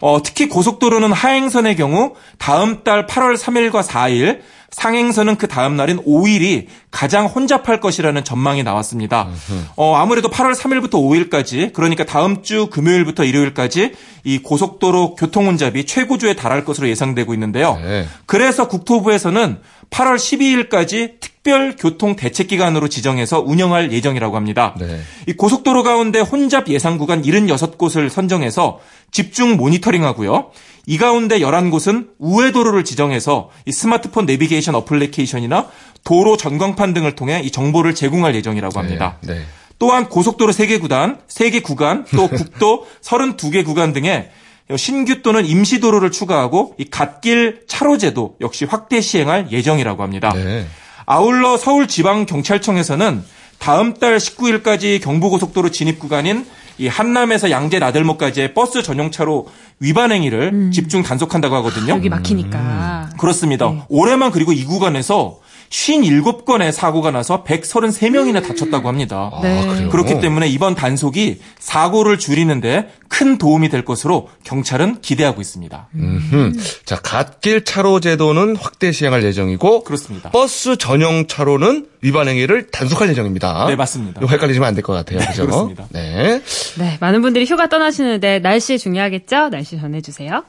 어, 0.00 0.22
특히 0.22 0.48
고속도로는 0.48 1.12
하행선의 1.12 1.76
경우 1.76 2.14
다음 2.38 2.82
달 2.84 3.06
8월 3.06 3.36
3일과 3.36 3.82
4일, 3.82 4.40
상행선은 4.70 5.36
그 5.36 5.48
다음 5.48 5.76
날인 5.76 5.98
5일이 6.04 6.66
가장 6.90 7.26
혼잡할 7.26 7.80
것이라는 7.80 8.22
전망이 8.24 8.62
나왔습니다. 8.62 9.28
어, 9.76 9.96
아무래도 9.96 10.30
8월 10.30 10.54
3일부터 10.54 10.92
5일까지, 10.92 11.72
그러니까 11.72 12.04
다음 12.04 12.42
주 12.42 12.68
금요일부터 12.68 13.24
일요일까지 13.24 13.92
이 14.24 14.38
고속도로 14.38 15.14
교통 15.16 15.46
혼잡이 15.46 15.86
최고조에 15.86 16.34
달할 16.34 16.64
것으로 16.64 16.88
예상되고 16.88 17.34
있는데요. 17.34 17.78
네. 17.82 18.06
그래서 18.26 18.68
국토부에서는 18.68 19.58
8월 19.90 20.16
12일까지 20.16 21.20
특별 21.20 21.74
교통 21.76 22.16
대책 22.16 22.48
기간으로 22.48 22.88
지정해서 22.88 23.40
운영할 23.40 23.92
예정이라고 23.92 24.36
합니다. 24.36 24.74
네. 24.78 25.00
이 25.26 25.32
고속도로 25.32 25.82
가운데 25.82 26.20
혼잡 26.20 26.68
예상 26.68 26.98
구간 26.98 27.22
76곳을 27.22 28.08
선정해서 28.08 28.80
집중 29.10 29.56
모니터링하고요. 29.56 30.50
이 30.90 30.98
가운데 30.98 31.38
11곳은 31.38 32.08
우회 32.18 32.50
도로를 32.50 32.82
지정해서 32.84 33.50
이 33.64 33.70
스마트폰 33.70 34.26
내비게이션 34.26 34.74
어플리케이션이나 34.74 35.68
도로 36.02 36.36
전광판 36.36 36.94
등을 36.94 37.14
통해 37.14 37.40
이 37.44 37.52
정보를 37.52 37.94
제공할 37.94 38.34
예정이라고 38.34 38.76
합니다. 38.76 39.16
네. 39.20 39.34
네. 39.34 39.40
또한 39.78 40.08
고속도로 40.08 40.52
3개 40.52 40.80
구단, 40.80 41.20
3개 41.28 41.62
구간, 41.62 42.04
또 42.16 42.26
국도 42.26 42.88
32개 43.02 43.64
구간 43.64 43.92
등의 43.92 44.30
신규 44.76 45.22
또는 45.22 45.46
임시 45.46 45.78
도로를 45.78 46.10
추가하고 46.10 46.74
이 46.76 46.86
갓길 46.86 47.66
차로 47.68 47.96
제도 47.96 48.34
역시 48.40 48.64
확대 48.64 49.00
시행할 49.00 49.52
예정이라고 49.52 50.02
합니다. 50.02 50.32
네. 50.34 50.66
아울러 51.06 51.56
서울지방경찰청에서는 51.56 53.22
다음 53.60 53.94
달 53.94 54.16
19일까지 54.16 55.00
경부고속도로 55.00 55.70
진입 55.70 56.00
구간인 56.00 56.44
이 56.80 56.88
한남에서 56.88 57.50
양재 57.50 57.78
나들목까지의 57.78 58.54
버스 58.54 58.82
전용차로 58.82 59.48
위반 59.80 60.12
행위를 60.12 60.70
집중 60.72 61.02
단속한다고 61.02 61.54
하거든요. 61.56 61.92
여기 61.92 62.08
막히니까. 62.08 63.10
그렇습니다. 63.18 63.84
올해만 63.90 64.30
그리고 64.30 64.54
이 64.54 64.64
구간에서 64.64 65.39
57건의 65.70 66.72
사고가 66.72 67.10
나서 67.12 67.44
133명이나 67.44 68.46
다쳤다고 68.46 68.88
합니다. 68.88 69.30
네. 69.42 69.60
아, 69.62 69.66
그래요? 69.72 69.88
그렇기 69.88 70.20
때문에 70.20 70.48
이번 70.48 70.74
단속이 70.74 71.40
사고를 71.58 72.18
줄이는데 72.18 72.90
큰 73.08 73.38
도움이 73.38 73.68
될 73.68 73.84
것으로 73.84 74.28
경찰은 74.44 75.00
기대하고 75.00 75.40
있습니다. 75.40 75.88
음흠. 75.94 76.52
자, 76.84 76.96
갓길 76.96 77.64
차로 77.64 78.00
제도는 78.00 78.56
확대 78.56 78.90
시행할 78.92 79.22
예정이고 79.24 79.84
그렇습니다. 79.84 80.30
버스 80.30 80.76
전용 80.76 81.26
차로는 81.28 81.86
위반 82.02 82.28
행위를 82.28 82.70
단속할 82.70 83.08
예정입니다. 83.10 83.66
네, 83.68 83.76
맞습니다. 83.76 84.20
이거 84.22 84.30
헷갈리시면 84.30 84.66
안 84.68 84.74
될 84.74 84.82
것 84.82 84.92
같아요. 84.92 85.18
그죠? 85.20 85.44
그렇습니다. 85.46 85.86
네. 85.90 86.40
네, 86.78 86.96
많은 87.00 87.22
분들이 87.22 87.44
휴가 87.44 87.68
떠나시는데 87.68 88.40
날씨 88.40 88.78
중요하겠죠? 88.78 89.50
날씨 89.50 89.78
전해 89.78 90.00
주세요. 90.00 90.42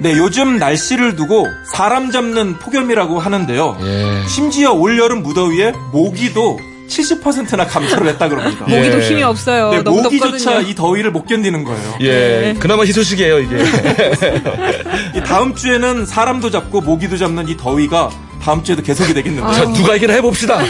네, 0.00 0.16
요즘 0.16 0.58
날씨를 0.58 1.16
두고 1.16 1.46
사람 1.64 2.10
잡는 2.10 2.58
폭염이라고 2.58 3.18
하는데요. 3.18 3.78
예. 3.80 4.28
심지어 4.28 4.72
올여름 4.72 5.22
무더위에 5.22 5.72
모기도 5.92 6.58
70%나 6.88 7.66
감소를 7.66 8.08
했다 8.08 8.28
그럽니다. 8.28 8.64
예. 8.70 8.76
모기도 8.76 9.00
힘이 9.00 9.22
없어요. 9.24 9.70
네, 9.70 9.82
너무 9.82 10.02
모기조차 10.02 10.30
덥거든요. 10.30 10.68
이 10.70 10.74
더위를 10.74 11.10
못 11.10 11.26
견디는 11.26 11.64
거예요. 11.64 11.94
예, 12.00 12.54
그나마 12.58 12.84
희소식이에요 12.84 13.40
이게. 13.40 13.56
이 15.18 15.20
다음 15.24 15.54
주에는 15.54 16.06
사람도 16.06 16.50
잡고 16.50 16.80
모기도 16.80 17.16
잡는 17.16 17.48
이 17.48 17.56
더위가 17.56 18.10
다음 18.42 18.62
주에도 18.64 18.82
계속이 18.82 19.12
되겠는데요. 19.14 19.52
자, 19.52 19.64
누가 19.72 19.96
이기나 19.96 20.14
해봅시다. 20.14 20.60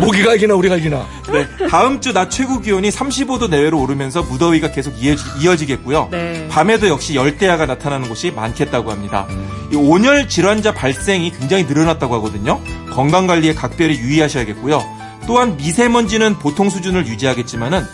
모기가 0.00 0.34
이기나 0.34 0.54
우리가 0.54 0.76
이기나. 0.76 1.06
네, 1.32 1.46
다음 1.68 2.00
주 2.00 2.12
낮 2.12 2.30
최고 2.30 2.60
기온이 2.60 2.88
35도 2.88 3.50
내외로 3.50 3.80
오르면서 3.80 4.22
무더위가 4.22 4.70
계속 4.72 4.94
이어지, 4.96 5.66
겠고요 5.66 6.08
네. 6.10 6.46
밤에도 6.48 6.88
역시 6.88 7.14
열대야가 7.14 7.66
나타나는 7.66 8.08
곳이 8.08 8.30
많겠다고 8.30 8.90
합니다. 8.90 9.26
이 9.72 9.76
온열 9.76 10.28
질환자 10.28 10.72
발생이 10.72 11.30
굉장히 11.32 11.64
늘어났다고 11.64 12.14
하거든요. 12.16 12.60
건강 12.90 13.26
관리에 13.26 13.54
각별히 13.54 13.98
유의하셔야겠고요. 13.98 14.82
또한 15.26 15.56
미세먼지는 15.56 16.38
보통 16.38 16.70
수준을 16.70 17.06
유지하겠지만은 17.08 17.84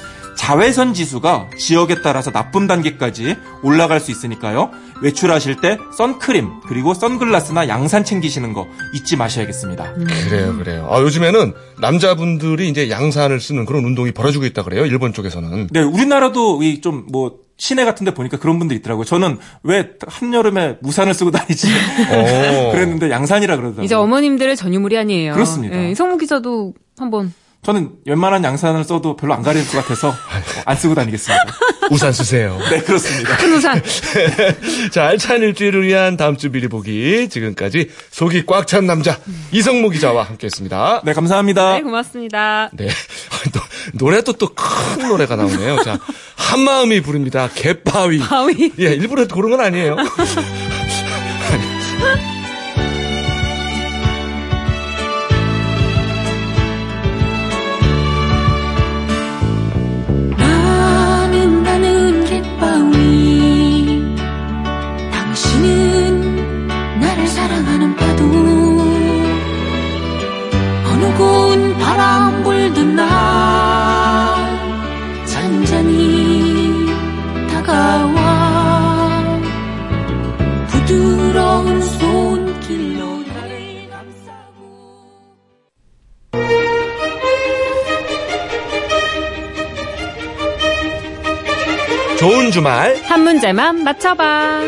자외선 0.42 0.92
지수가 0.92 1.50
지역에 1.56 2.02
따라서 2.02 2.32
나쁨 2.32 2.66
단계까지 2.66 3.36
올라갈 3.62 4.00
수 4.00 4.10
있으니까요. 4.10 4.72
외출하실 5.00 5.60
때 5.60 5.78
선크림 5.96 6.62
그리고 6.66 6.94
선글라스나 6.94 7.68
양산 7.68 8.02
챙기시는 8.02 8.52
거 8.52 8.66
잊지 8.92 9.16
마셔야겠습니다. 9.16 9.94
그래요, 9.94 10.56
그래요. 10.58 10.88
아, 10.90 11.00
요즘에는 11.00 11.52
남자분들이 11.80 12.68
이제 12.68 12.90
양산을 12.90 13.38
쓰는 13.38 13.66
그런 13.66 13.84
운동이 13.84 14.10
벌어지고 14.10 14.44
있다 14.44 14.64
그래요. 14.64 14.84
일본 14.84 15.12
쪽에서는. 15.12 15.68
네, 15.70 15.80
우리나라도 15.80 16.60
이좀뭐 16.64 17.38
시내 17.56 17.84
같은 17.84 18.04
데 18.04 18.12
보니까 18.12 18.36
그런 18.38 18.58
분들 18.58 18.76
있더라고요. 18.78 19.04
저는 19.04 19.38
왜 19.62 19.90
한여름에 20.08 20.78
무산을 20.82 21.14
쓰고 21.14 21.30
다니지? 21.30 21.68
오. 21.68 22.72
그랬는데 22.74 23.10
양산이라 23.12 23.54
그러더라고요. 23.54 23.84
이제 23.84 23.94
어머님들의 23.94 24.56
전유물이 24.56 24.98
아니에요. 24.98 25.34
그렇습니다. 25.34 25.76
예, 25.80 25.92
이성무 25.92 26.18
기자도 26.18 26.74
한번 26.98 27.32
저는 27.64 27.90
웬만한 28.06 28.42
양산을 28.42 28.82
써도 28.82 29.14
별로 29.14 29.34
안 29.34 29.42
가릴 29.42 29.64
것 29.68 29.78
같아서 29.78 30.12
안 30.64 30.76
쓰고 30.76 30.96
다니겠습니다. 30.96 31.44
우산 31.92 32.12
쓰세요. 32.12 32.58
네, 32.70 32.80
그렇습니다. 32.80 33.36
큰 33.36 33.52
우산. 33.54 33.80
자, 34.90 35.04
알찬 35.06 35.42
일주일을 35.42 35.86
위한 35.86 36.16
다음 36.16 36.36
주 36.36 36.50
미리 36.50 36.66
보기. 36.66 37.28
지금까지 37.28 37.88
속이 38.10 38.46
꽉 38.46 38.66
찬 38.66 38.86
남자 38.88 39.16
이성무 39.52 39.90
기자와 39.90 40.24
함께 40.24 40.46
했습니다. 40.46 41.02
네, 41.04 41.12
감사합니다. 41.12 41.74
네, 41.74 41.82
고맙습니다. 41.82 42.68
네. 42.72 42.88
또, 43.52 43.60
노래도 43.94 44.32
또 44.32 44.52
큰 44.54 45.08
노래가 45.08 45.36
나오네요. 45.36 45.82
자, 45.84 46.00
한마음이 46.36 47.00
부릅니다. 47.00 47.48
개바위. 47.54 48.18
바위. 48.20 48.72
예, 48.80 48.86
일부러 48.94 49.26
고른 49.28 49.50
건 49.50 49.60
아니에요. 49.60 49.96
주말. 92.62 92.94
한 93.02 93.24
문제만 93.24 93.82
맞춰봐. 93.82 94.60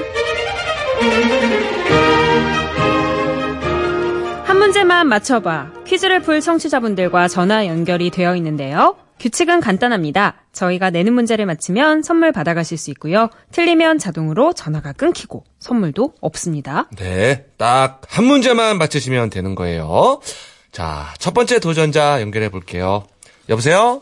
한 4.45 4.59
문제만 4.59 5.07
맞춰봐. 5.07 5.71
퀴즈를 5.87 6.19
풀 6.21 6.41
청취자분들과 6.41 7.29
전화 7.29 7.67
연결이 7.69 8.11
되어 8.11 8.35
있는데요. 8.35 8.97
규칙은 9.21 9.61
간단합니다. 9.61 10.35
저희가 10.53 10.91
내는 10.91 11.13
문제를 11.13 11.47
맞히면 11.47 12.03
선물 12.03 12.33
받아가실 12.33 12.79
수 12.79 12.91
있고요. 12.91 13.31
틀리면 13.53 13.99
자동으로 13.99 14.53
전화가 14.55 14.93
끊기고 14.93 15.45
선물도 15.61 16.15
없습니다. 16.21 16.89
네. 16.97 17.47
딱 17.59 18.01
한 18.09 18.25
문제만 18.25 18.77
맞히시면 18.77 19.31
되는 19.31 19.55
거예요. 19.55 20.21
자, 20.73 21.15
첫 21.19 21.33
번째 21.33 21.61
도전자 21.61 22.21
연결해 22.21 22.49
볼게요. 22.49 23.05
여보세요? 23.49 24.01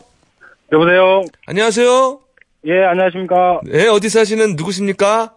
여보세요? 0.72 1.24
안녕하세요? 1.44 2.20
예, 2.64 2.84
안녕하십니까? 2.84 3.60
네, 3.64 3.88
어디 3.88 4.08
사시는 4.08 4.54
누구십니까? 4.56 5.34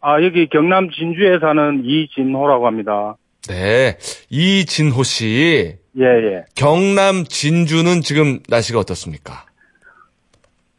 아, 0.00 0.22
여기 0.22 0.48
경남 0.48 0.90
진주에 0.90 1.38
사는 1.40 1.82
이진호라고 1.84 2.66
합니다. 2.66 3.16
네. 3.48 3.96
이진호 4.30 5.02
씨. 5.02 5.76
예, 5.98 6.04
예. 6.04 6.44
경남 6.54 7.24
진주는 7.24 8.00
지금 8.02 8.38
날씨가 8.48 8.78
어떻습니까? 8.78 9.44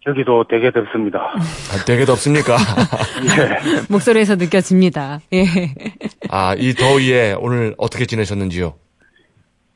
여기도 0.08 0.46
되게 0.50 0.72
덥습니다. 0.72 1.20
아, 1.20 1.86
되게 1.86 2.06
덥습니까? 2.06 2.56
예. 3.24 3.82
목소리에서 3.92 4.36
느껴집니다. 4.36 5.20
예. 5.34 5.46
아, 6.30 6.56
이 6.58 6.74
더위에 6.74 7.36
오늘 7.40 7.76
어떻게 7.78 8.06
지내셨는지요? 8.06 8.74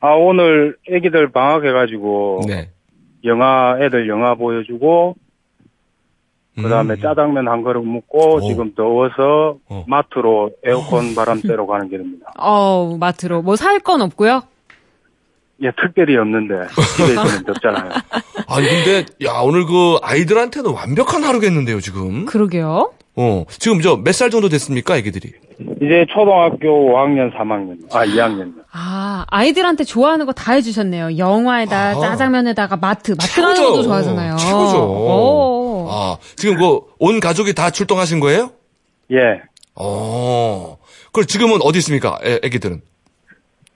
아, 0.00 0.08
오늘 0.12 0.76
애기들 0.90 1.32
방학해가지고, 1.32 2.42
네. 2.46 2.70
영화, 3.24 3.76
애들 3.80 4.08
영화 4.08 4.34
보여주고, 4.34 5.16
그 6.62 6.68
다음에 6.68 6.94
음. 6.94 7.00
짜장면 7.00 7.48
한 7.48 7.62
그릇 7.62 7.82
먹고, 7.84 8.36
오. 8.36 8.40
지금 8.40 8.74
더워서 8.74 9.56
어. 9.68 9.84
마트로 9.86 10.50
에어컨 10.64 11.14
바람 11.14 11.38
쐬러 11.40 11.66
가는 11.66 11.88
길입니다. 11.88 12.32
어, 12.38 12.96
마트로. 12.98 13.42
뭐 13.42 13.56
살 13.56 13.80
건 13.80 14.02
없고요? 14.02 14.42
예, 15.62 15.70
특별히 15.80 16.16
없는데, 16.16 16.54
집에 16.96 17.08
있으면 17.08 17.44
덥잖아요. 17.46 17.90
아니, 18.48 18.66
근데, 18.68 19.06
야, 19.24 19.40
오늘 19.42 19.66
그 19.66 19.96
아이들한테는 20.02 20.72
완벽한 20.72 21.24
하루겠는데요, 21.24 21.80
지금? 21.80 22.26
그러게요. 22.26 22.92
어, 23.16 23.44
지금 23.48 23.80
저 23.80 23.96
몇 23.96 24.12
살 24.12 24.30
정도 24.30 24.48
됐습니까, 24.48 24.96
애기들이? 24.96 25.32
이제 25.82 26.06
초등학교 26.14 26.92
5학년, 26.92 27.34
3학년, 27.36 27.76
아, 27.92 28.04
2학년. 28.06 28.52
아, 28.72 29.24
아이들한테 29.28 29.82
좋아하는 29.82 30.24
거 30.26 30.30
다 30.32 30.52
해주셨네요. 30.52 31.18
영화에다, 31.18 31.76
아. 31.90 31.94
짜장면에다가 32.00 32.76
마트, 32.76 33.12
마트 33.18 33.42
가는 33.42 33.60
것도 33.60 33.82
좋아하잖아요. 33.82 34.36
최고죠. 34.36 34.76
오. 34.78 35.67
아, 35.88 36.18
지금 36.36 36.56
그 36.56 36.80
온 36.98 37.20
가족이 37.20 37.54
다 37.54 37.70
출동하신 37.70 38.20
거예요? 38.20 38.50
예. 39.12 39.40
어. 39.74 40.76
그럼 41.12 41.26
지금은 41.26 41.58
어디 41.62 41.78
있습니까, 41.78 42.18
애, 42.24 42.38
애기들은? 42.42 42.82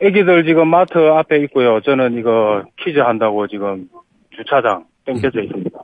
애기들 0.01 0.45
지금 0.45 0.69
마트 0.69 0.99
앞에 0.99 1.39
있고요. 1.45 1.81
저는 1.83 2.19
이거 2.19 2.63
퀴즈 2.83 2.99
한다고 2.99 3.47
지금 3.47 3.89
주차장 4.37 4.85
땡겨져 5.07 5.43
있습니다. 5.43 5.79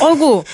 아이고, 0.00 0.44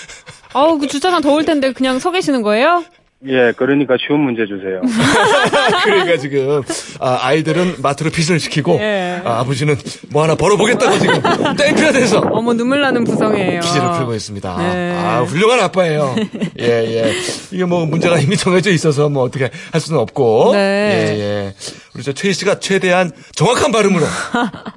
아우, 0.55 0.79
그 0.79 0.87
주차장 0.87 1.21
더울 1.21 1.45
텐데 1.45 1.73
그냥 1.73 1.99
서 1.99 2.11
계시는 2.11 2.43
거예요? 2.43 2.83
예, 3.27 3.53
그러니까 3.55 3.97
쉬운 3.99 4.21
문제 4.21 4.47
주세요. 4.47 4.81
그러니까 5.85 6.17
지금 6.17 6.63
아, 7.01 7.19
아이들은 7.21 7.77
마트로 7.83 8.11
핏을 8.11 8.41
시키고 8.41 8.79
예. 8.81 9.21
아, 9.23 9.41
아버지는 9.41 9.77
뭐 10.11 10.23
하나 10.23 10.35
벌어보겠다고 10.35 10.99
지금 10.99 11.23
땡볕 11.57 11.93
돼서 11.93 12.21
어머, 12.33 12.55
눈물 12.55 12.81
나는 12.81 13.05
부성이에요. 13.05 13.61
퀴즈를 13.61 13.93
풀고 13.93 14.15
있습니다. 14.15 14.57
네. 14.57 14.97
아, 14.97 15.23
훌륭한 15.23 15.61
아빠예요. 15.61 16.17
예, 16.61 16.65
예. 16.65 17.15
이게 17.51 17.65
뭐 17.67 17.85
문제가 17.85 18.19
이미 18.19 18.39
정해져 18.39 18.71
있어서 18.71 19.11
뭐 19.11 19.23
어떻게 19.23 19.51
할 19.71 19.81
수는 19.81 20.01
없고. 20.01 20.53
네. 20.55 20.59
예, 20.59 21.21
예. 21.21 21.55
우리 21.95 22.03
저 22.03 22.13
최희 22.13 22.33
씨가 22.33 22.59
최대한 22.59 23.11
정확한 23.35 23.71
발음으로 23.71 24.07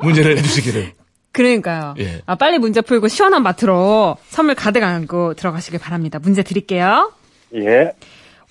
문제를 0.01 0.37
해주시기를. 0.37 0.91
그러니까요. 1.31 1.95
예. 1.99 2.21
아, 2.25 2.35
빨리 2.35 2.59
문제 2.59 2.81
풀고 2.81 3.07
시원한 3.07 3.41
마트로 3.41 4.17
선물 4.27 4.55
가득 4.55 4.83
안고 4.83 5.35
들어가시길 5.35 5.79
바랍니다. 5.79 6.19
문제 6.21 6.43
드릴게요. 6.43 7.11
예. 7.55 7.93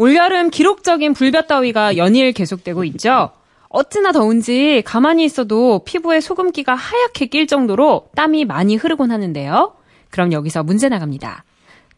올여름 0.03 0.51
기록적인 0.51 1.15
불볕 1.15 1.47
더위가 1.47 1.97
연일 1.97 2.33
계속되고 2.33 2.83
있죠. 2.87 3.31
어찌나 3.69 4.11
더운지 4.11 4.83
가만히 4.85 5.25
있어도 5.25 5.85
피부에 5.85 6.21
소금기가 6.21 6.75
하얗게 6.75 7.27
낄 7.27 7.47
정도로 7.47 8.09
땀이 8.17 8.45
많이 8.45 8.75
흐르곤 8.75 9.13
하는데요. 9.13 9.77
그럼 10.11 10.33
여기서 10.33 10.65
문제 10.65 10.89
나갑니다. 10.89 11.45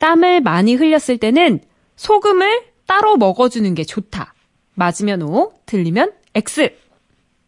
땀을 0.00 0.42
많이 0.42 0.74
흘렸을 0.74 1.16
때는 1.16 1.60
소금을 1.96 2.64
따로 2.86 3.16
먹어주는 3.16 3.74
게 3.74 3.84
좋다. 3.84 4.34
맞으면 4.74 5.22
O, 5.22 5.54
틀리면 5.64 6.12
X. 6.34 6.74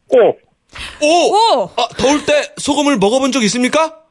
오! 0.09 0.17
오! 1.03 1.35
오! 1.35 1.71
아, 1.77 1.87
더울 1.99 2.25
때 2.25 2.33
소금을 2.57 2.97
먹어본 2.97 3.31
적 3.31 3.43
있습니까? 3.45 4.06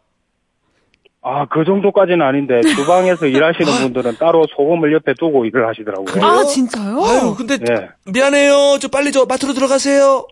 아, 1.27 1.47
그 1.49 1.65
정도까지는 1.65 2.21
아닌데, 2.21 2.61
주방에서 2.75 3.25
일하시는 3.25 3.65
분들은 3.81 4.17
따로 4.19 4.45
소금을 4.55 4.93
옆에 4.93 5.13
두고 5.19 5.45
일을 5.45 5.67
하시더라고요. 5.67 6.23
아, 6.23 6.43
진짜요? 6.43 7.03
아유, 7.03 7.35
근데 7.35 7.55
예. 7.67 7.89
미안해요. 8.11 8.77
저 8.79 8.87
빨리 8.89 9.11
저 9.11 9.25
마트로 9.25 9.53
들어가세요. 9.53 10.27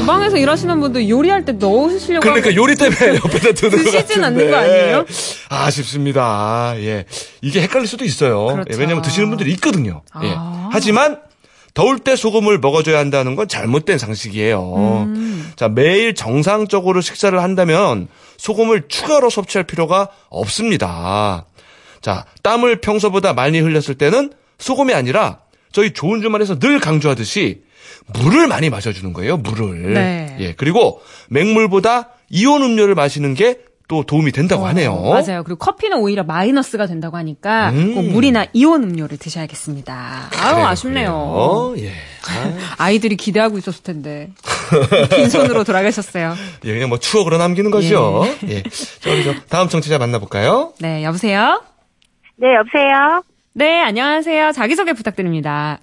주방에서 0.00 0.38
일하시는 0.38 0.80
분들 0.80 1.08
요리할 1.08 1.44
때 1.44 1.52
넣으시려고 1.52 2.22
그러니까 2.22 2.54
요리 2.54 2.74
때문에 2.74 3.16
옆에다 3.24 3.52
두는 3.52 3.84
것 3.84 3.90
드시진 3.90 4.20
같은데. 4.20 4.24
않는 4.24 4.50
거 4.50 4.56
아니에요? 4.56 5.04
아쉽습니다. 5.50 6.74
예. 6.78 7.04
이게 7.42 7.60
헷갈릴 7.62 7.86
수도 7.86 8.04
있어요. 8.04 8.46
그렇죠. 8.46 8.64
예, 8.72 8.76
왜냐면 8.80 9.02
드시는 9.02 9.28
분들이 9.28 9.52
있거든요. 9.52 10.02
예. 10.24 10.32
아. 10.34 10.68
하지만 10.72 11.20
더울 11.78 12.00
때 12.00 12.16
소금을 12.16 12.58
먹어줘야 12.58 12.98
한다는 12.98 13.36
건 13.36 13.46
잘못된 13.46 13.98
상식이에요. 13.98 15.04
음. 15.06 15.52
자, 15.54 15.68
매일 15.68 16.12
정상적으로 16.12 17.00
식사를 17.00 17.40
한다면 17.40 18.08
소금을 18.36 18.88
추가로 18.88 19.30
섭취할 19.30 19.64
필요가 19.64 20.08
없습니다. 20.28 21.46
자, 22.00 22.24
땀을 22.42 22.80
평소보다 22.80 23.32
많이 23.32 23.60
흘렸을 23.60 23.94
때는 23.94 24.32
소금이 24.58 24.92
아니라 24.92 25.38
저희 25.70 25.92
좋은 25.92 26.20
주말에서 26.20 26.58
늘 26.58 26.80
강조하듯이 26.80 27.62
물을 28.12 28.48
많이 28.48 28.70
마셔주는 28.70 29.12
거예요, 29.12 29.36
물을. 29.36 29.94
네. 29.94 30.36
예, 30.40 30.54
그리고 30.56 31.00
맹물보다 31.28 32.08
이온 32.28 32.60
음료를 32.64 32.96
마시는 32.96 33.34
게 33.34 33.60
또 33.88 34.02
도움이 34.02 34.32
된다고 34.32 34.66
하네요. 34.66 34.92
어, 34.92 35.14
맞아요. 35.14 35.42
그리고 35.42 35.56
커피는 35.56 35.96
오히려 35.98 36.22
마이너스가 36.22 36.86
된다고 36.86 37.16
하니까 37.16 37.70
음. 37.70 37.94
꼭 37.94 38.02
물이나 38.02 38.44
이온 38.52 38.84
음료를 38.84 39.16
드셔야겠습니다. 39.16 40.28
아우 40.36 40.54
그래요, 40.54 40.66
아쉽네요. 40.66 41.74
예. 41.78 41.92
아이들이 42.76 43.16
기대하고 43.16 43.56
있었을 43.56 43.82
텐데 43.82 44.30
빈손으로 45.16 45.64
돌아가셨어요. 45.64 46.34
예, 46.66 46.72
그냥 46.74 46.90
뭐 46.90 46.98
추억으로 46.98 47.38
남기는 47.38 47.70
거죠. 47.70 48.24
예. 48.46 48.62
자, 48.62 49.10
우리 49.10 49.24
저 49.24 49.34
다음 49.48 49.68
청취자 49.68 49.96
만나볼까요? 49.96 50.74
네, 50.80 51.02
여보세요. 51.02 51.62
네, 52.36 52.54
여보세요? 52.56 53.22
네, 53.54 53.80
안녕하세요. 53.80 54.52
자기소개 54.52 54.92
부탁드립니다. 54.92 55.78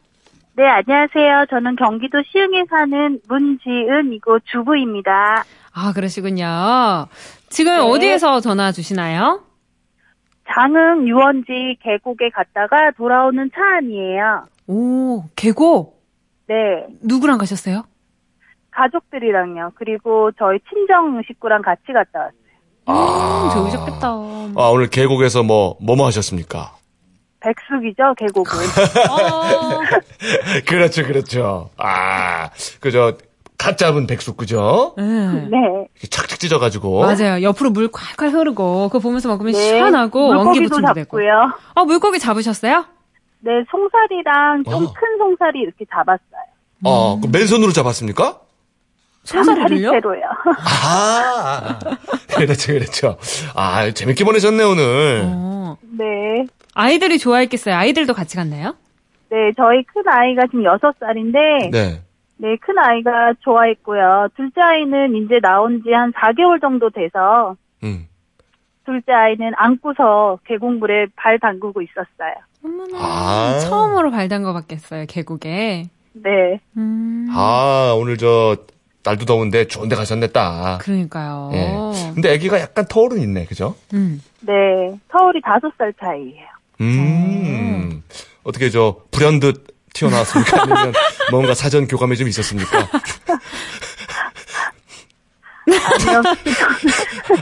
네, 0.57 0.63
안녕하세요. 0.63 1.47
저는 1.49 1.75
경기도 1.75 2.19
시흥에 2.31 2.65
사는 2.69 3.19
문지은 3.27 4.13
이고 4.13 4.39
주부입니다. 4.51 5.43
아, 5.73 5.91
그러시군요. 5.91 7.07
지금 7.49 7.73
네. 7.73 7.79
어디에서 7.79 8.39
전화 8.41 8.71
주시나요? 8.71 9.41
장흥 10.53 11.07
유원지 11.07 11.77
계곡에 11.81 12.29
갔다가 12.33 12.91
돌아오는 12.97 13.49
차 13.53 13.61
안이에요. 13.77 14.45
오, 14.67 15.23
계곡. 15.35 16.03
네, 16.47 16.85
누구랑 17.01 17.37
가셨어요? 17.37 17.83
가족들이랑요. 18.71 19.71
그리고 19.75 20.31
저희 20.37 20.59
친정 20.69 21.21
식구랑 21.27 21.61
같이 21.61 21.81
갔다 21.93 22.19
왔어요. 22.19 22.45
음, 22.87 23.49
좋으셨겠다. 23.51 24.07
아, 24.07 24.69
오늘 24.71 24.87
계곡에서 24.87 25.43
뭐, 25.43 25.77
뭐뭐 25.81 26.05
하셨습니까? 26.07 26.75
백숙이죠, 27.39 28.13
계곡은. 28.17 28.51
어, 29.09 29.79
그렇죠, 30.67 31.03
그렇죠. 31.03 31.69
아, 31.77 32.49
그저, 32.79 33.17
갓 33.65 33.79
잡은 33.79 34.05
백숙, 34.05 34.37
그죠? 34.37 34.93
네. 34.95 35.03
네. 35.03 35.57
이렇게 35.95 36.07
착착 36.07 36.37
찢어가지고. 36.39 37.01
맞아요. 37.01 37.41
옆으로 37.41 37.71
물 37.71 37.87
콸콸 37.87 38.31
흐르고 38.31 38.89
그거 38.89 38.99
보면서 38.99 39.27
먹으면 39.27 39.53
네. 39.53 39.59
시원하고 39.59 40.19
원기 40.27 40.59
물고기도 40.59 40.69
보충도 40.69 40.93
되고. 40.93 41.17
잡고요. 41.17 41.51
어, 41.73 41.83
물고기 41.85 42.19
잡으셨어요? 42.19 42.85
네, 43.39 43.51
송사리랑 43.71 44.65
좀 44.65 44.73
어. 44.85 44.93
큰 44.93 45.17
송사리 45.17 45.61
이렇게 45.61 45.83
잡았어요. 45.91 46.45
어, 46.83 47.19
그 47.19 47.27
맨손으로 47.31 47.71
잡았습니까? 47.71 48.39
송사리를요? 49.23 49.89
장사리채로요. 49.93 50.21
아, 50.87 51.79
그렇죠, 52.35 52.73
그렇죠. 52.73 53.17
아, 53.55 53.89
재밌게 53.89 54.23
보내셨네, 54.25 54.63
오늘. 54.63 55.23
어. 55.25 55.77
네. 55.97 56.45
아이들이 56.75 57.17
좋아했겠어요. 57.17 57.73
아이들도 57.73 58.13
같이 58.13 58.35
갔나요? 58.37 58.75
네, 59.31 59.37
저희 59.57 59.83
큰 59.91 60.03
아이가 60.07 60.43
지금 60.51 60.65
6살인데, 60.65 61.71
네. 61.71 62.01
네, 62.37 62.55
큰 62.61 62.77
아이가 62.77 63.33
좋아했고요. 63.41 64.29
둘째 64.35 64.61
아이는 64.61 65.15
이제 65.15 65.39
나온 65.41 65.81
지 65.83 65.91
한 65.91 66.11
4개월 66.13 66.59
정도 66.61 66.89
돼서 66.89 67.55
음. 67.83 68.07
둘째 68.85 69.13
아이는 69.13 69.51
안고서 69.55 70.39
계곡물에 70.45 71.07
발 71.15 71.39
담그고 71.39 71.81
있었어요. 71.81 72.35
어머나. 72.63 72.97
아. 72.99 73.59
처음으로 73.59 74.11
발 74.11 74.27
담궈 74.27 74.53
봤겠어요, 74.53 75.05
계곡에. 75.07 75.89
네. 76.13 76.59
음. 76.77 77.27
아, 77.31 77.95
오늘 77.97 78.17
저, 78.17 78.55
날도 79.03 79.25
더운데 79.25 79.67
좋은 79.67 79.87
데 79.89 79.95
가셨네, 79.95 80.27
딱. 80.27 80.79
그러니까요. 80.81 81.51
예. 81.53 82.13
근데 82.13 82.33
아기가 82.33 82.59
약간 82.59 82.85
터울은 82.89 83.19
있네, 83.19 83.45
그죠? 83.45 83.75
음. 83.93 84.21
네. 84.41 84.53
서울이 85.11 85.41
5살 85.41 85.93
차이예요. 85.99 86.47
음. 86.81 88.03
어떻게 88.43 88.69
저, 88.69 88.97
불현듯 89.11 89.74
튀어나왔습니까? 89.95 90.61
아니면 90.61 90.93
뭔가 91.31 91.55
사전 91.55 91.87
교감이 91.87 92.15
좀 92.17 92.27
있었습니까? 92.27 92.87
아니요. 95.67 96.21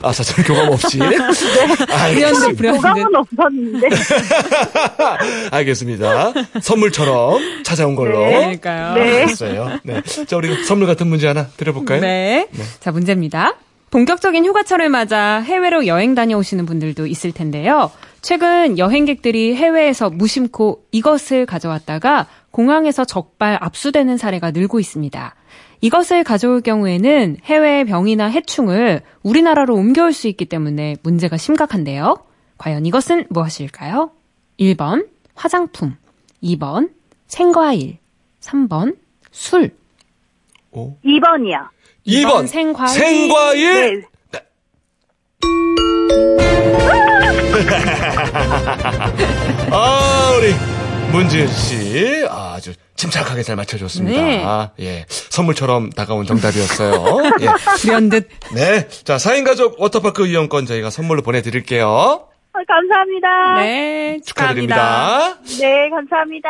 아, 0.01 0.13
사전 0.13 0.45
교감 0.45 0.69
없이? 0.69 0.97
알겠습니다. 1.01 2.55
불현듯 2.55 2.57
불현듯. 2.57 2.81
교감은 2.81 3.15
없었는데. 3.15 3.89
알겠습니다. 5.51 6.33
선물처럼 6.61 7.63
찾아온 7.63 7.95
걸로. 7.95 8.19
네. 8.25 8.31
그러니까요. 8.37 8.93
네. 8.95 9.19
알겠어요. 9.21 9.79
네. 9.83 10.01
자, 10.25 10.37
우리 10.37 10.63
선물 10.63 10.87
같은 10.87 11.07
문제 11.07 11.27
하나 11.27 11.47
드려볼까요? 11.57 11.99
네. 11.99 12.47
자, 12.79 12.91
문제입니다. 12.91 13.55
본격적인 13.91 14.45
휴가철을 14.45 14.89
맞아 14.89 15.39
해외로 15.41 15.85
여행 15.85 16.15
다녀오시는 16.15 16.65
분들도 16.65 17.05
있을 17.07 17.31
텐데요. 17.33 17.91
최근 18.23 18.79
여행객들이 18.79 19.53
해외에서 19.53 20.09
무심코 20.09 20.86
이것을 20.91 21.45
가져왔다가 21.45 22.27
공항에서 22.51 23.03
적발 23.03 23.57
압수되는 23.59 24.15
사례가 24.15 24.51
늘고 24.51 24.79
있습니다. 24.79 25.36
이것을 25.81 26.23
가져올 26.23 26.62
경우에는 26.62 27.38
해외의 27.43 27.83
병이나 27.83 28.27
해충을 28.27 29.01
우리나라로 29.23 29.75
옮겨올 29.75 30.13
수 30.13 30.29
있기 30.29 30.45
때문에 30.45 30.95
문제가 31.03 31.36
심각한데요. 31.36 32.15
과연 32.57 32.86
이것은 32.86 33.25
무엇일까요? 33.29 34.12
1번 34.57 35.05
화장품, 35.36 35.97
2번 36.41 36.91
생과일, 37.27 37.97
3번 38.39 38.95
술. 39.31 39.75
2번이요. 40.73 41.67
2번. 42.07 42.47
생과일. 42.47 42.89
생과일. 42.89 44.05
네. 44.31 44.39
아, 49.71 50.34
우리 50.38 50.54
문지은 51.12 51.47
씨. 51.47 52.26
아주 52.30 52.73
침착하게 52.95 53.43
잘 53.43 53.56
맞춰줬습니다. 53.56 54.73
네. 54.78 54.86
예. 54.86 55.06
선물처럼 55.10 55.91
다가온 55.91 56.26
정답이었어요. 56.26 57.17
예. 57.41 57.47
불현듯 57.82 58.30
네. 58.54 58.88
자, 59.04 59.17
4인 59.17 59.45
가족 59.45 59.80
워터파크 59.80 60.28
이용권 60.28 60.65
저희가 60.65 60.89
선물로 60.89 61.21
보내드릴게요. 61.21 62.26
어, 62.55 62.59
감사합니다. 62.67 63.61
네. 63.63 64.19
축하드립니다. 64.23 65.39
네, 65.59 65.89
감사합니다. 65.89 66.49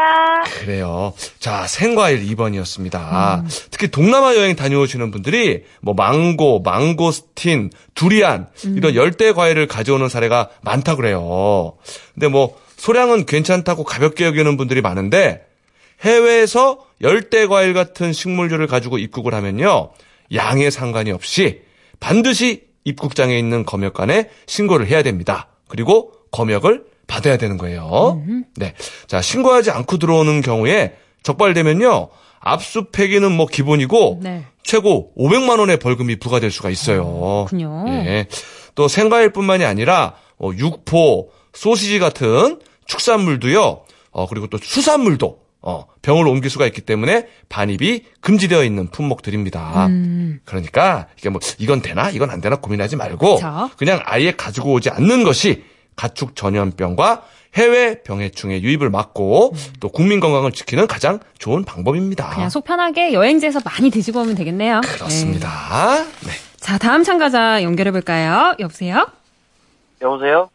그래요. 0.59 1.13
자, 1.39 1.65
생과일 1.65 2.25
2번이었습니다. 2.25 3.45
특히 3.71 3.87
동남아 3.87 4.35
여행 4.35 4.57
다녀오시는 4.57 5.11
분들이 5.11 5.63
뭐 5.81 5.93
망고, 5.93 6.59
망고스틴, 6.59 7.69
두리안 7.95 8.47
이런 8.65 8.95
열대 8.95 9.31
과일을 9.31 9.67
가져오는 9.67 10.09
사례가 10.09 10.49
많다 10.61 10.97
그래요. 10.97 11.77
근데 12.13 12.27
뭐 12.27 12.59
소량은 12.75 13.25
괜찮다고 13.25 13.85
가볍게 13.85 14.25
여기는 14.25 14.57
분들이 14.57 14.81
많은데 14.81 15.45
해외에서 16.01 16.85
열대 17.01 17.47
과일 17.47 17.73
같은 17.73 18.11
식물류를 18.11 18.67
가지고 18.67 18.97
입국을 18.97 19.33
하면요. 19.33 19.93
양에 20.33 20.69
상관이 20.69 21.11
없이 21.11 21.61
반드시 22.01 22.63
입국장에 22.83 23.39
있는 23.39 23.63
검역관에 23.63 24.29
신고를 24.47 24.87
해야 24.87 25.01
됩니다. 25.01 25.47
그리고 25.73 26.11
검역을 26.29 26.85
받아야 27.07 27.35
되는 27.37 27.57
거예요. 27.57 28.21
네. 28.57 28.75
자, 29.07 29.23
신고하지 29.23 29.71
않고 29.71 29.97
들어오는 29.97 30.41
경우에 30.41 30.95
적발되면요. 31.23 32.09
압수 32.39 32.85
폐기는 32.91 33.31
뭐 33.31 33.47
기본이고 33.47 34.19
네. 34.21 34.45
최고 34.61 35.11
500만 35.17 35.57
원의 35.57 35.77
벌금이 35.77 36.17
부과될 36.19 36.51
수가 36.51 36.69
있어요. 36.69 37.47
그렇군요. 37.47 37.85
예. 37.87 38.27
또 38.75 38.87
생과일뿐만이 38.87 39.65
아니라 39.65 40.13
어, 40.37 40.51
육포, 40.55 41.31
소시지 41.53 41.97
같은 41.97 42.59
축산물도요. 42.85 43.81
어, 44.11 44.27
그리고 44.27 44.45
또 44.45 44.59
수산물도 44.61 45.39
어, 45.63 45.85
병을 46.03 46.27
옮길 46.27 46.51
수가 46.51 46.67
있기 46.67 46.81
때문에 46.81 47.27
반입이 47.49 48.03
금지되어 48.21 48.63
있는 48.63 48.87
품목들입니다. 48.91 49.87
음. 49.87 50.39
그러니까 50.45 51.07
이게 51.17 51.29
뭐 51.29 51.41
이건 51.57 51.81
되나 51.81 52.09
이건 52.11 52.29
안 52.29 52.41
되나 52.41 52.57
고민하지 52.57 52.97
말고 52.97 53.35
그쵸. 53.37 53.69
그냥 53.77 54.01
아예 54.03 54.31
가지고 54.31 54.73
오지 54.73 54.91
않는 54.91 55.23
것이 55.23 55.63
가축 55.95 56.35
전염병과 56.35 57.23
해외 57.55 58.01
병해충의 58.01 58.63
유입을 58.63 58.89
막고 58.89 59.53
또 59.79 59.89
국민 59.89 60.19
건강을 60.19 60.51
지키는 60.51 60.87
가장 60.87 61.19
좋은 61.37 61.63
방법입니다. 61.63 62.31
그냥 62.31 62.49
속 62.49 62.65
편하게 62.65 63.13
여행지에서 63.13 63.61
많이 63.63 63.89
드시고 63.89 64.21
오면 64.21 64.35
되겠네요. 64.35 64.81
네. 64.81 64.87
그렇습니다. 64.87 66.03
네. 66.25 66.31
자, 66.57 66.77
다음 66.77 67.03
참가자 67.03 67.61
연결해 67.63 67.91
볼까요? 67.91 68.55
여보세요? 68.59 69.07
여보세요? 70.01 70.49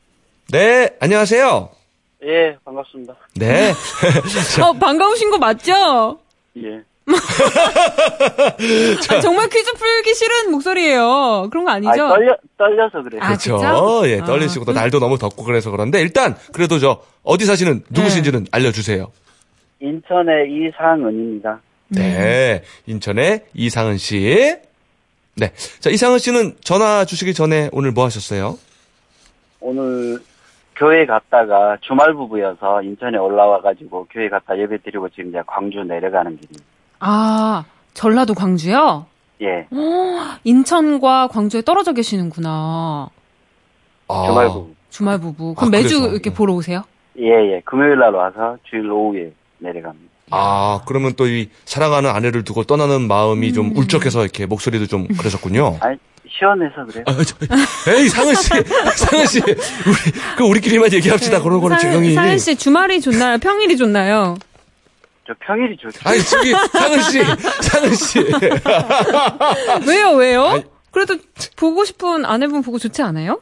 네, 0.48 0.90
안녕하세요. 1.00 1.77
예, 2.24 2.57
반갑습니다. 2.64 3.14
네. 3.37 3.70
어, 4.62 4.72
반가우신 4.72 5.31
거 5.31 5.38
맞죠? 5.38 6.18
예. 6.57 6.83
아, 9.09 9.20
정말 9.20 9.48
퀴즈 9.48 9.72
풀기 9.72 10.14
싫은 10.14 10.50
목소리예요. 10.50 11.48
그런 11.50 11.64
거 11.64 11.70
아니죠? 11.70 12.04
아, 12.04 12.09
떨려, 12.09 12.37
떨려서 12.59 13.02
그래요. 13.02 13.22
아, 13.22 13.28
그렇죠. 13.28 13.57
그쵸? 13.57 14.02
예, 14.07 14.20
아, 14.20 14.24
떨리시고 14.24 14.64
또 14.66 14.72
음. 14.72 14.74
날도 14.74 14.98
너무 14.98 15.16
덥고 15.16 15.44
그래서 15.44 15.70
그런데 15.70 16.00
일단 16.00 16.37
그래도 16.52 16.78
저 16.78 17.00
어디 17.22 17.46
사시는 17.46 17.85
누구신지는 17.88 18.44
네. 18.44 18.48
알려주세요. 18.50 19.11
인천의 19.81 20.48
이상은입니다. 20.50 21.61
네, 21.88 22.62
인천의 22.87 23.44
이상은 23.54 23.96
씨. 23.96 24.57
네, 25.37 25.52
자 25.78 25.88
이상은 25.88 26.18
씨는 26.18 26.57
전화 26.62 27.04
주시기 27.04 27.33
전에 27.33 27.70
오늘 27.72 27.92
뭐 27.92 28.04
하셨어요? 28.04 28.59
오늘 29.61 30.18
교회 30.78 31.06
갔다가 31.06 31.76
주말 31.80 32.14
부부여서 32.14 32.82
인천에 32.82 33.18
올라와가지고 33.18 34.06
교회 34.10 34.28
갔다 34.28 34.56
예배 34.56 34.82
드리고 34.82 35.08
지금 35.08 35.30
이제 35.30 35.42
광주 35.46 35.82
내려가는 35.82 36.36
길입니다. 36.36 36.64
아, 37.00 37.64
전라도 37.94 38.34
광주요? 38.34 39.06
예, 39.42 39.66
인천과 40.44 41.28
광주에 41.28 41.62
떨어져 41.62 41.92
계시는구나. 41.92 43.08
아, 44.08 44.26
주말 44.26 44.46
부부. 44.48 44.74
주말 44.90 45.18
부부. 45.20 45.50
아, 45.56 45.60
그럼 45.60 45.70
매주 45.72 45.98
그래서. 46.00 46.12
이렇게 46.14 46.32
보러 46.32 46.54
오세요? 46.54 46.82
예, 47.18 47.24
예. 47.54 47.60
금요일 47.64 47.98
날 47.98 48.14
와서 48.14 48.56
주일 48.64 48.90
오후에 48.90 49.32
내려갑니다. 49.58 50.08
아, 50.30 50.80
그러면 50.86 51.14
또 51.14 51.26
이 51.26 51.48
사랑하는 51.64 52.10
아내를 52.10 52.44
두고 52.44 52.64
떠나는 52.64 53.08
마음이 53.08 53.48
음. 53.48 53.52
좀 53.52 53.76
울적해서 53.76 54.22
이렇게 54.22 54.46
목소리도 54.46 54.86
좀 54.86 55.06
그러셨군요. 55.08 55.76
아니, 55.80 55.98
시원해서 56.30 56.84
그래요. 56.86 57.04
아, 57.06 57.14
저, 57.24 57.36
에이, 57.92 58.08
상은 58.08 58.34
씨, 58.34 58.48
상은 58.96 59.26
씨, 59.26 59.40
우리, 59.40 59.56
그 60.36 60.44
우리끼리만 60.44 60.92
얘기합시다. 60.92 61.42
그런 61.42 61.60
거는. 61.60 61.76
네. 61.78 62.14
사연 62.14 62.38
씨 62.38 62.56
주말이 62.56 63.00
좋나요? 63.00 63.38
평일이 63.38 63.76
좋나요? 63.76 64.36
저 65.26 65.34
평일이 65.40 65.76
좋죠. 65.76 66.00
아니, 66.04 66.22
저기, 66.22 66.52
상은 66.52 67.02
씨, 67.02 67.22
상은 67.62 67.94
씨. 67.94 68.18
왜요, 69.86 70.12
왜요? 70.12 70.44
아니. 70.46 70.64
그래도 70.90 71.16
보고 71.56 71.84
싶은 71.84 72.24
아내분 72.24 72.62
보고 72.62 72.78
좋지 72.78 73.02
않아요? 73.02 73.40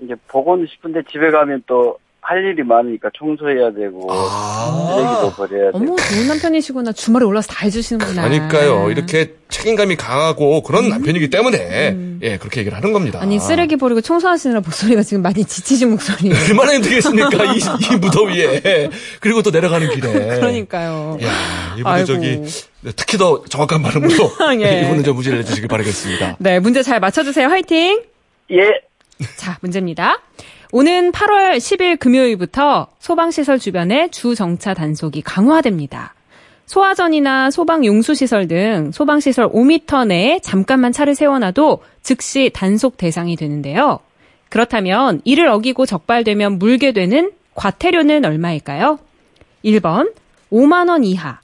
이제 0.00 0.14
보고는 0.28 0.66
싶은데 0.70 1.02
집에 1.10 1.30
가면 1.30 1.62
또 1.66 1.98
할 2.26 2.42
일이 2.42 2.62
많으니까 2.62 3.10
청소해야 3.18 3.72
되고 3.74 4.08
아. 4.10 4.94
쓰레기도 4.94 5.32
버려야 5.36 5.72
되고 5.72 5.76
어머, 5.76 5.96
좋은 5.96 6.26
남편이시구나. 6.28 6.92
주말에 6.92 7.26
올라서 7.26 7.48
다 7.52 7.66
해주시는구나. 7.66 8.26
그러니까요. 8.28 8.90
이렇게 8.90 9.34
책임감이 9.50 9.96
강하고 9.96 10.62
그런 10.62 10.88
남편이기 10.88 11.28
때문에, 11.28 11.90
음. 11.90 12.20
예, 12.22 12.38
그렇게 12.38 12.60
얘기를 12.60 12.76
하는 12.76 12.94
겁니다. 12.94 13.20
아니, 13.20 13.38
쓰레기 13.38 13.76
버리고 13.76 14.00
청소하시느라 14.00 14.60
목소리가 14.60 15.02
지금 15.02 15.22
많이 15.22 15.44
지치신 15.44 15.90
목소리예요. 15.90 16.34
얼마나 16.48 16.72
힘들겠습니까? 16.74 17.44
이, 17.52 17.58
이 17.58 17.96
무더위에. 17.98 18.88
그리고 19.20 19.42
또 19.42 19.50
내려가는 19.50 19.90
길에. 19.90 20.10
그러니까요. 20.10 21.18
야 21.22 21.30
이분도 21.74 21.88
아이고. 21.90 22.06
저기, 22.06 22.40
특히 22.96 23.18
더 23.18 23.44
정확한 23.44 23.82
발음으로. 23.82 24.30
예. 24.64 24.82
이분은 24.82 25.04
좀 25.04 25.14
무지를 25.16 25.40
해주시길 25.40 25.68
바라겠습니다. 25.68 26.36
네, 26.38 26.58
문제 26.58 26.82
잘 26.82 27.00
맞춰주세요. 27.00 27.48
화이팅! 27.48 28.02
예 28.50 28.70
자, 29.36 29.58
문제입니다. 29.60 30.20
오는 30.76 31.12
8월 31.12 31.56
10일 31.58 32.00
금요일부터 32.00 32.88
소방시설 32.98 33.60
주변에 33.60 34.08
주정차 34.08 34.74
단속이 34.74 35.22
강화됩니다. 35.22 36.14
소화전이나 36.66 37.52
소방 37.52 37.84
용수시설 37.84 38.48
등 38.48 38.90
소방시설 38.90 39.50
5m 39.50 40.08
내에 40.08 40.40
잠깐만 40.40 40.90
차를 40.90 41.14
세워놔도 41.14 41.80
즉시 42.02 42.50
단속 42.52 42.96
대상이 42.96 43.36
되는데요. 43.36 44.00
그렇다면 44.48 45.20
이를 45.22 45.46
어기고 45.46 45.86
적발되면 45.86 46.58
물게 46.58 46.90
되는 46.90 47.30
과태료는 47.54 48.24
얼마일까요? 48.24 48.98
1번 49.64 50.12
5만원 50.50 51.04
이하, 51.04 51.38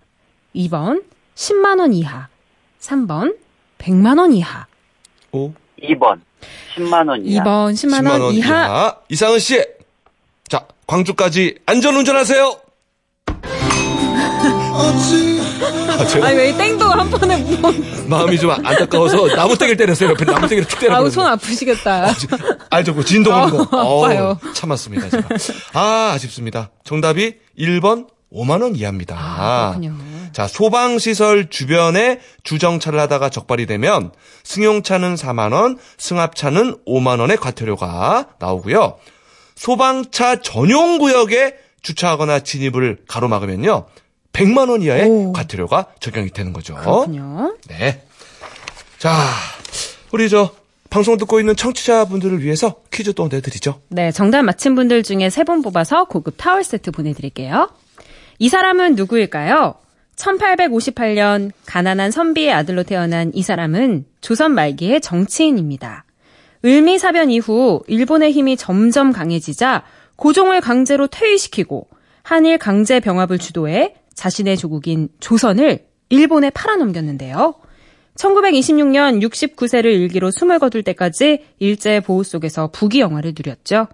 2번 0.56 1.04
10만원 1.36 1.94
이하, 1.94 2.26
3번 2.80 3.36
100만원 3.78 4.34
이하, 4.34 4.66
오. 5.30 5.52
2번 5.80 6.18
10만 6.76 7.08
원 7.08 7.24
이하 7.26 7.44
2번 7.44 7.72
10만원 7.74 8.34
이하, 8.34 8.96
이상은 9.08 9.38
씨. 9.38 9.62
자, 10.48 10.66
광주까지 10.86 11.56
안전 11.66 11.96
운전하세요. 11.96 12.56
아, 14.72 16.06
제가 16.06 16.26
아니 16.28 16.36
왜 16.38 16.56
땡도 16.56 16.84
한 16.86 17.10
번에 17.10 17.36
뭐 17.60 17.70
마음이 18.08 18.38
좀 18.38 18.50
안타까워서 18.50 19.26
나무떼기를 19.36 19.76
때렸어요. 19.76 20.10
옆에 20.10 20.24
나무떼기를 20.24 20.64
툭 20.66 20.80
때렸거든요. 20.80 21.04
아우 21.06 21.10
손 21.10 21.26
아프시겠다. 21.26 22.08
알죠? 22.70 22.94
그 22.94 23.04
진동하는 23.04 23.50
거. 23.56 23.76
어, 23.76 23.82
어우, 23.82 24.04
아파요. 24.06 24.38
참았습니다, 24.54 25.10
제가. 25.10 25.28
아, 25.74 26.12
아쉽습니다. 26.14 26.70
정답이 26.84 27.34
1번 27.58 28.06
5만 28.32 28.62
원 28.62 28.74
이하입니다. 28.76 29.16
아, 29.18 29.74
그렇군요. 29.76 29.96
자, 30.32 30.46
소방시설 30.46 31.50
주변에 31.50 32.20
주정차를 32.44 32.98
하다가 33.00 33.28
적발이 33.30 33.66
되면 33.66 34.12
승용차는 34.44 35.14
4만원, 35.16 35.76
승합차는 35.98 36.84
5만원의 36.86 37.38
과태료가 37.40 38.28
나오고요. 38.38 38.98
소방차 39.56 40.40
전용 40.40 40.98
구역에 40.98 41.56
주차하거나 41.82 42.40
진입을 42.40 43.04
가로막으면요. 43.08 43.86
100만 44.32 44.70
원 44.70 44.82
이하의 44.82 45.08
오. 45.08 45.32
과태료가 45.32 45.86
적용이 45.98 46.30
되는 46.30 46.52
거죠. 46.52 46.74
그렇군요. 46.76 47.56
네. 47.68 48.02
자, 48.98 49.16
우리 50.12 50.28
저 50.28 50.50
방송 50.88 51.16
듣고 51.18 51.40
있는 51.40 51.56
청취자분들을 51.56 52.42
위해서 52.42 52.76
퀴즈 52.92 53.12
또 53.14 53.28
내드리죠. 53.28 53.80
네, 53.88 54.10
정답 54.12 54.42
맞힌 54.42 54.74
분들 54.74 55.02
중에 55.02 55.30
세 55.30 55.44
분 55.44 55.62
뽑아서 55.62 56.04
고급 56.04 56.34
타월 56.36 56.64
세트 56.64 56.90
보내드릴게요. 56.90 57.70
이 58.38 58.48
사람은 58.48 58.94
누구일까요? 58.96 59.74
1858년 60.20 61.50
가난한 61.66 62.10
선비의 62.10 62.52
아들로 62.52 62.82
태어난 62.82 63.30
이 63.34 63.42
사람은 63.42 64.04
조선 64.20 64.52
말기의 64.52 65.00
정치인입니다. 65.00 66.04
을미사변 66.64 67.30
이후 67.30 67.82
일본의 67.86 68.32
힘이 68.32 68.56
점점 68.56 69.12
강해지자 69.12 69.84
고종을 70.16 70.60
강제로 70.60 71.06
퇴위시키고 71.06 71.88
한일 72.22 72.58
강제 72.58 73.00
병합을 73.00 73.38
주도해 73.38 73.94
자신의 74.14 74.58
조국인 74.58 75.08
조선을 75.20 75.86
일본에 76.10 76.50
팔아넘겼는데요. 76.50 77.54
1926년 78.16 79.22
69세를 79.26 79.86
일기로 79.86 80.30
숨을 80.30 80.58
거둘 80.58 80.82
때까지 80.82 81.44
일제 81.58 82.00
보호 82.00 82.22
속에서 82.22 82.70
부귀 82.70 83.00
영화를 83.00 83.32
누렸죠. 83.34 83.88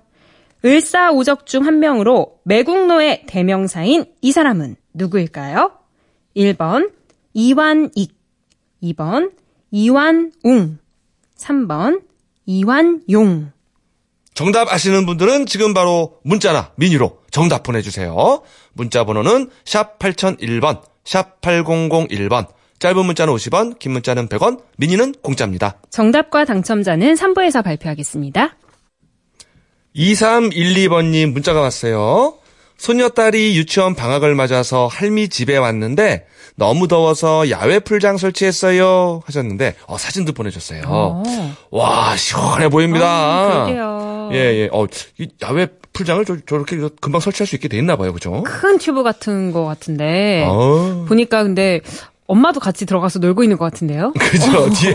을사오적 0.64 1.46
중 1.46 1.64
한 1.64 1.78
명으로 1.78 2.40
매국노의 2.42 3.26
대명사인 3.26 4.06
이 4.20 4.32
사람은 4.32 4.74
누구일까요? 4.94 5.85
1번 6.36 6.90
이완익, 7.32 8.14
2번 8.82 9.32
이완웅, 9.70 10.78
3번 11.36 12.02
이완용. 12.44 13.52
정답 14.34 14.70
아시는 14.72 15.06
분들은 15.06 15.46
지금 15.46 15.72
바로 15.72 16.18
문자나 16.22 16.72
미니로 16.76 17.22
정답 17.30 17.62
보내주세요. 17.62 18.42
문자 18.74 19.04
번호는 19.04 19.50
샵 19.64 19.98
8001번, 19.98 20.82
샵 21.04 21.40
8001번. 21.40 22.46
짧은 22.78 23.06
문자는 23.06 23.32
50원, 23.32 23.78
긴 23.78 23.92
문자는 23.92 24.28
100원, 24.28 24.62
미니는 24.76 25.14
공짜입니다. 25.22 25.80
정답과 25.88 26.44
당첨자는 26.44 27.14
3부에서 27.14 27.64
발표하겠습니다. 27.64 28.54
2312번님 29.96 31.32
문자가 31.32 31.62
왔어요. 31.62 32.36
소녀딸이 32.78 33.56
유치원 33.56 33.94
방학을 33.94 34.34
맞아서 34.34 34.86
할미 34.86 35.28
집에 35.28 35.56
왔는데 35.56 36.26
너무 36.56 36.88
더워서 36.88 37.50
야외 37.50 37.78
풀장 37.78 38.16
설치했어요 38.16 39.22
하셨는데 39.26 39.74
어, 39.86 39.98
사진도 39.98 40.32
보내줬어요. 40.32 40.82
어. 40.86 41.22
와 41.70 42.16
시원해 42.16 42.68
보입니다. 42.68 43.06
아, 43.06 43.64
그러게요. 43.64 44.30
예, 44.32 44.36
예. 44.36 44.68
어, 44.72 44.86
이 45.18 45.28
야외 45.42 45.68
풀장을 45.92 46.24
저, 46.24 46.36
저렇게 46.46 46.76
금방 47.00 47.20
설치할 47.20 47.46
수 47.46 47.54
있게 47.56 47.68
돼 47.68 47.78
있나 47.78 47.96
봐요. 47.96 48.12
그죠? 48.12 48.42
큰 48.42 48.78
튜브 48.78 49.02
같은 49.02 49.52
거 49.52 49.64
같은데 49.64 50.44
어. 50.48 51.04
보니까 51.08 51.42
근데 51.42 51.80
엄마도 52.26 52.58
같이 52.58 52.86
들어가서 52.86 53.20
놀고 53.20 53.42
있는 53.44 53.56
것 53.56 53.64
같은데요. 53.66 54.12
그죠? 54.18 54.68
뒤에, 54.70 54.94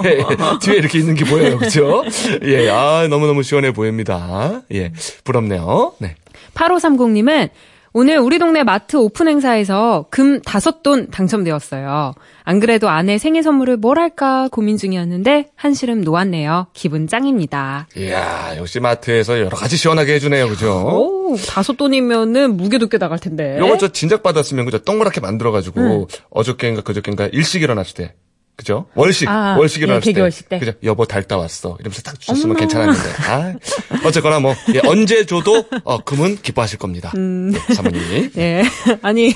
뒤에 0.61 0.75
이렇게 0.75 0.99
있는 0.99 1.15
게 1.15 1.25
보여요. 1.25 1.57
그죠? 1.57 2.03
예, 2.43 2.69
아, 2.69 3.07
너무너무 3.09 3.41
시원해 3.43 3.71
보입니다. 3.71 4.61
예, 4.73 4.91
부럽네요. 5.23 5.93
네. 5.99 6.15
8530님은 6.55 7.49
오늘 7.93 8.19
우리 8.19 8.39
동네 8.39 8.63
마트 8.63 8.95
오픈 8.95 9.27
행사에서 9.27 10.05
금 10.09 10.41
다섯 10.41 10.81
돈 10.81 11.09
당첨되었어요. 11.11 12.13
안 12.43 12.59
그래도 12.61 12.87
아내 12.87 13.17
생일 13.17 13.43
선물을 13.43 13.75
뭘 13.77 13.99
할까 13.99 14.47
고민 14.49 14.77
중이었는데 14.77 15.49
한시름 15.55 16.01
놓았네요. 16.01 16.67
기분 16.73 17.07
짱입니다. 17.07 17.87
이야, 17.97 18.55
역시 18.55 18.79
마트에서 18.79 19.41
여러 19.41 19.57
가지 19.57 19.75
시원하게 19.75 20.13
해주네요. 20.15 20.47
그죠? 20.47 20.71
오, 20.71 21.35
다섯 21.49 21.75
돈이면은 21.75 22.55
무게도 22.55 22.87
꽤 22.87 22.97
나갈 22.97 23.19
텐데. 23.19 23.57
요거 23.59 23.77
저 23.77 23.89
진작 23.89 24.23
받았으면 24.23 24.63
그죠? 24.63 24.77
동그랗게 24.77 25.19
만들어가지고 25.19 26.07
어저께인가 26.29 26.83
그저께인가 26.83 27.27
일식 27.33 27.61
일어났을 27.61 27.93
때 27.95 28.13
그죠? 28.61 28.85
월식, 28.93 29.27
아, 29.27 29.55
월식 29.57 29.81
예, 29.81 29.85
일어났을 29.85 30.13
때. 30.13 30.47
때. 30.47 30.59
그죠? 30.59 30.73
여보 30.83 31.05
달다 31.05 31.35
왔어. 31.35 31.77
이러면서 31.79 32.03
딱 32.03 32.19
주셨으면. 32.19 32.55
괜찮았는데. 32.57 33.09
아, 33.27 33.53
어쨌거나 34.05 34.39
뭐, 34.39 34.53
예, 34.75 34.81
언제 34.85 35.25
줘도, 35.25 35.65
어, 35.83 36.03
금은 36.03 36.37
기뻐하실 36.43 36.77
겁니다. 36.77 37.11
음. 37.15 37.51
네, 37.51 37.73
사모님이. 37.73 38.29
예. 38.37 38.63
아니, 39.01 39.33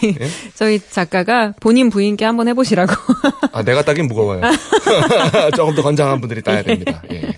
저희 0.53 0.79
작가가 0.79 1.53
본인 1.59 1.89
부인께 1.89 2.23
한번 2.23 2.47
해보시라고. 2.49 2.93
아, 3.51 3.63
내가 3.63 3.81
따긴 3.81 4.07
무거워요. 4.07 4.41
조금 5.57 5.73
더 5.73 5.81
건장한 5.81 6.21
분들이 6.21 6.43
따야 6.43 6.61
됩니다. 6.61 7.01
예. 7.11 7.35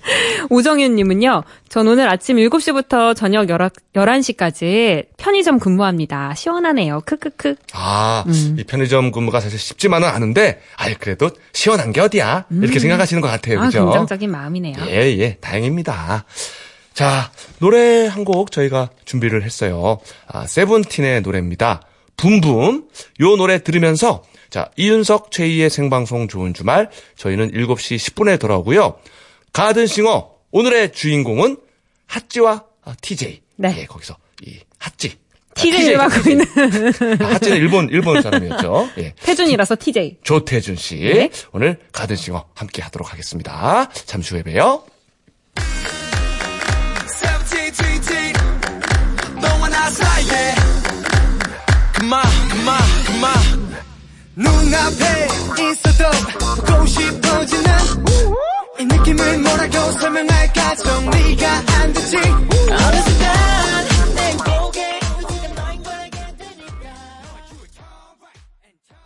오정윤님은요, 0.49 1.43
전 1.69 1.87
오늘 1.87 2.09
아침 2.09 2.35
7시부터 2.35 3.15
저녁 3.15 3.47
11시까지 3.47 5.05
편의점 5.15 5.59
근무합니다. 5.59 6.33
시원하네요. 6.35 7.01
크크크. 7.05 7.55
아, 7.71 8.25
음. 8.27 8.57
이 8.59 8.63
편의점 8.65 9.11
근무가 9.11 9.39
사실 9.39 9.57
쉽지만은 9.57 10.09
않은데, 10.09 10.61
아이, 10.75 10.93
그래도 10.95 11.29
시원 11.53 11.76
한게 11.79 12.01
어디야? 12.01 12.45
이렇게 12.51 12.79
생각하시는 12.79 13.21
것 13.21 13.27
같아요. 13.27 13.57
음. 13.59 13.63
아, 13.63 13.65
그죠? 13.67 13.85
긍정적인 13.85 14.29
마음이네요. 14.31 14.75
예, 14.87 15.17
예, 15.17 15.35
다행입니다. 15.35 16.25
자, 16.93 17.31
노래 17.59 18.07
한 18.07 18.23
곡 18.25 18.51
저희가 18.51 18.89
준비를 19.05 19.43
했어요. 19.43 19.99
아, 20.27 20.47
세븐틴의 20.47 21.21
노래입니다. 21.21 21.81
붐붐. 22.17 22.87
요 23.21 23.35
노래 23.35 23.61
들으면서, 23.63 24.23
자, 24.49 24.71
이윤석, 24.75 25.31
최희의 25.31 25.69
생방송 25.69 26.27
좋은 26.27 26.53
주말, 26.55 26.89
저희는 27.15 27.51
7시 27.51 27.97
10분에 27.97 28.39
돌아오고요. 28.39 28.97
가든싱어, 29.53 30.29
오늘의 30.51 30.93
주인공은 30.93 31.57
핫지와 32.07 32.63
아, 32.83 32.95
TJ. 33.01 33.41
네. 33.57 33.75
예, 33.79 33.85
거기서, 33.85 34.15
이, 34.45 34.57
핫지. 34.79 35.17
TJ를 35.57 35.79
TJ, 35.79 35.97
맡고 35.97 36.21
TJ. 36.21 36.31
있는. 36.31 36.45
아, 37.21 37.33
하체는 37.33 37.57
일본, 37.57 37.89
일본 37.89 38.21
사람이었죠. 38.21 38.89
예. 38.99 39.13
태준이라서 39.21 39.75
TJ. 39.79 40.17
조태준 40.23 40.75
씨. 40.75 40.95
네. 40.97 41.29
오늘 41.51 41.77
가든싱어 41.91 42.45
함께 42.55 42.81
하도록 42.83 43.11
하겠습니다. 43.11 43.89
잠시 44.05 44.33
후에 44.35 44.43
봬요. 44.43 44.83
눈앞에 54.37 55.27
있어도 55.59 56.65
보고 56.67 56.85
싶어지는 56.85 57.71
이 58.79 58.85
느낌을 58.85 59.39
뭐라고 59.39 59.91
설명할까 59.99 60.75
정리가 60.75 61.63
안 61.81 61.93
되지 61.93 62.17
어렸을 62.17 63.17
때 63.17 63.86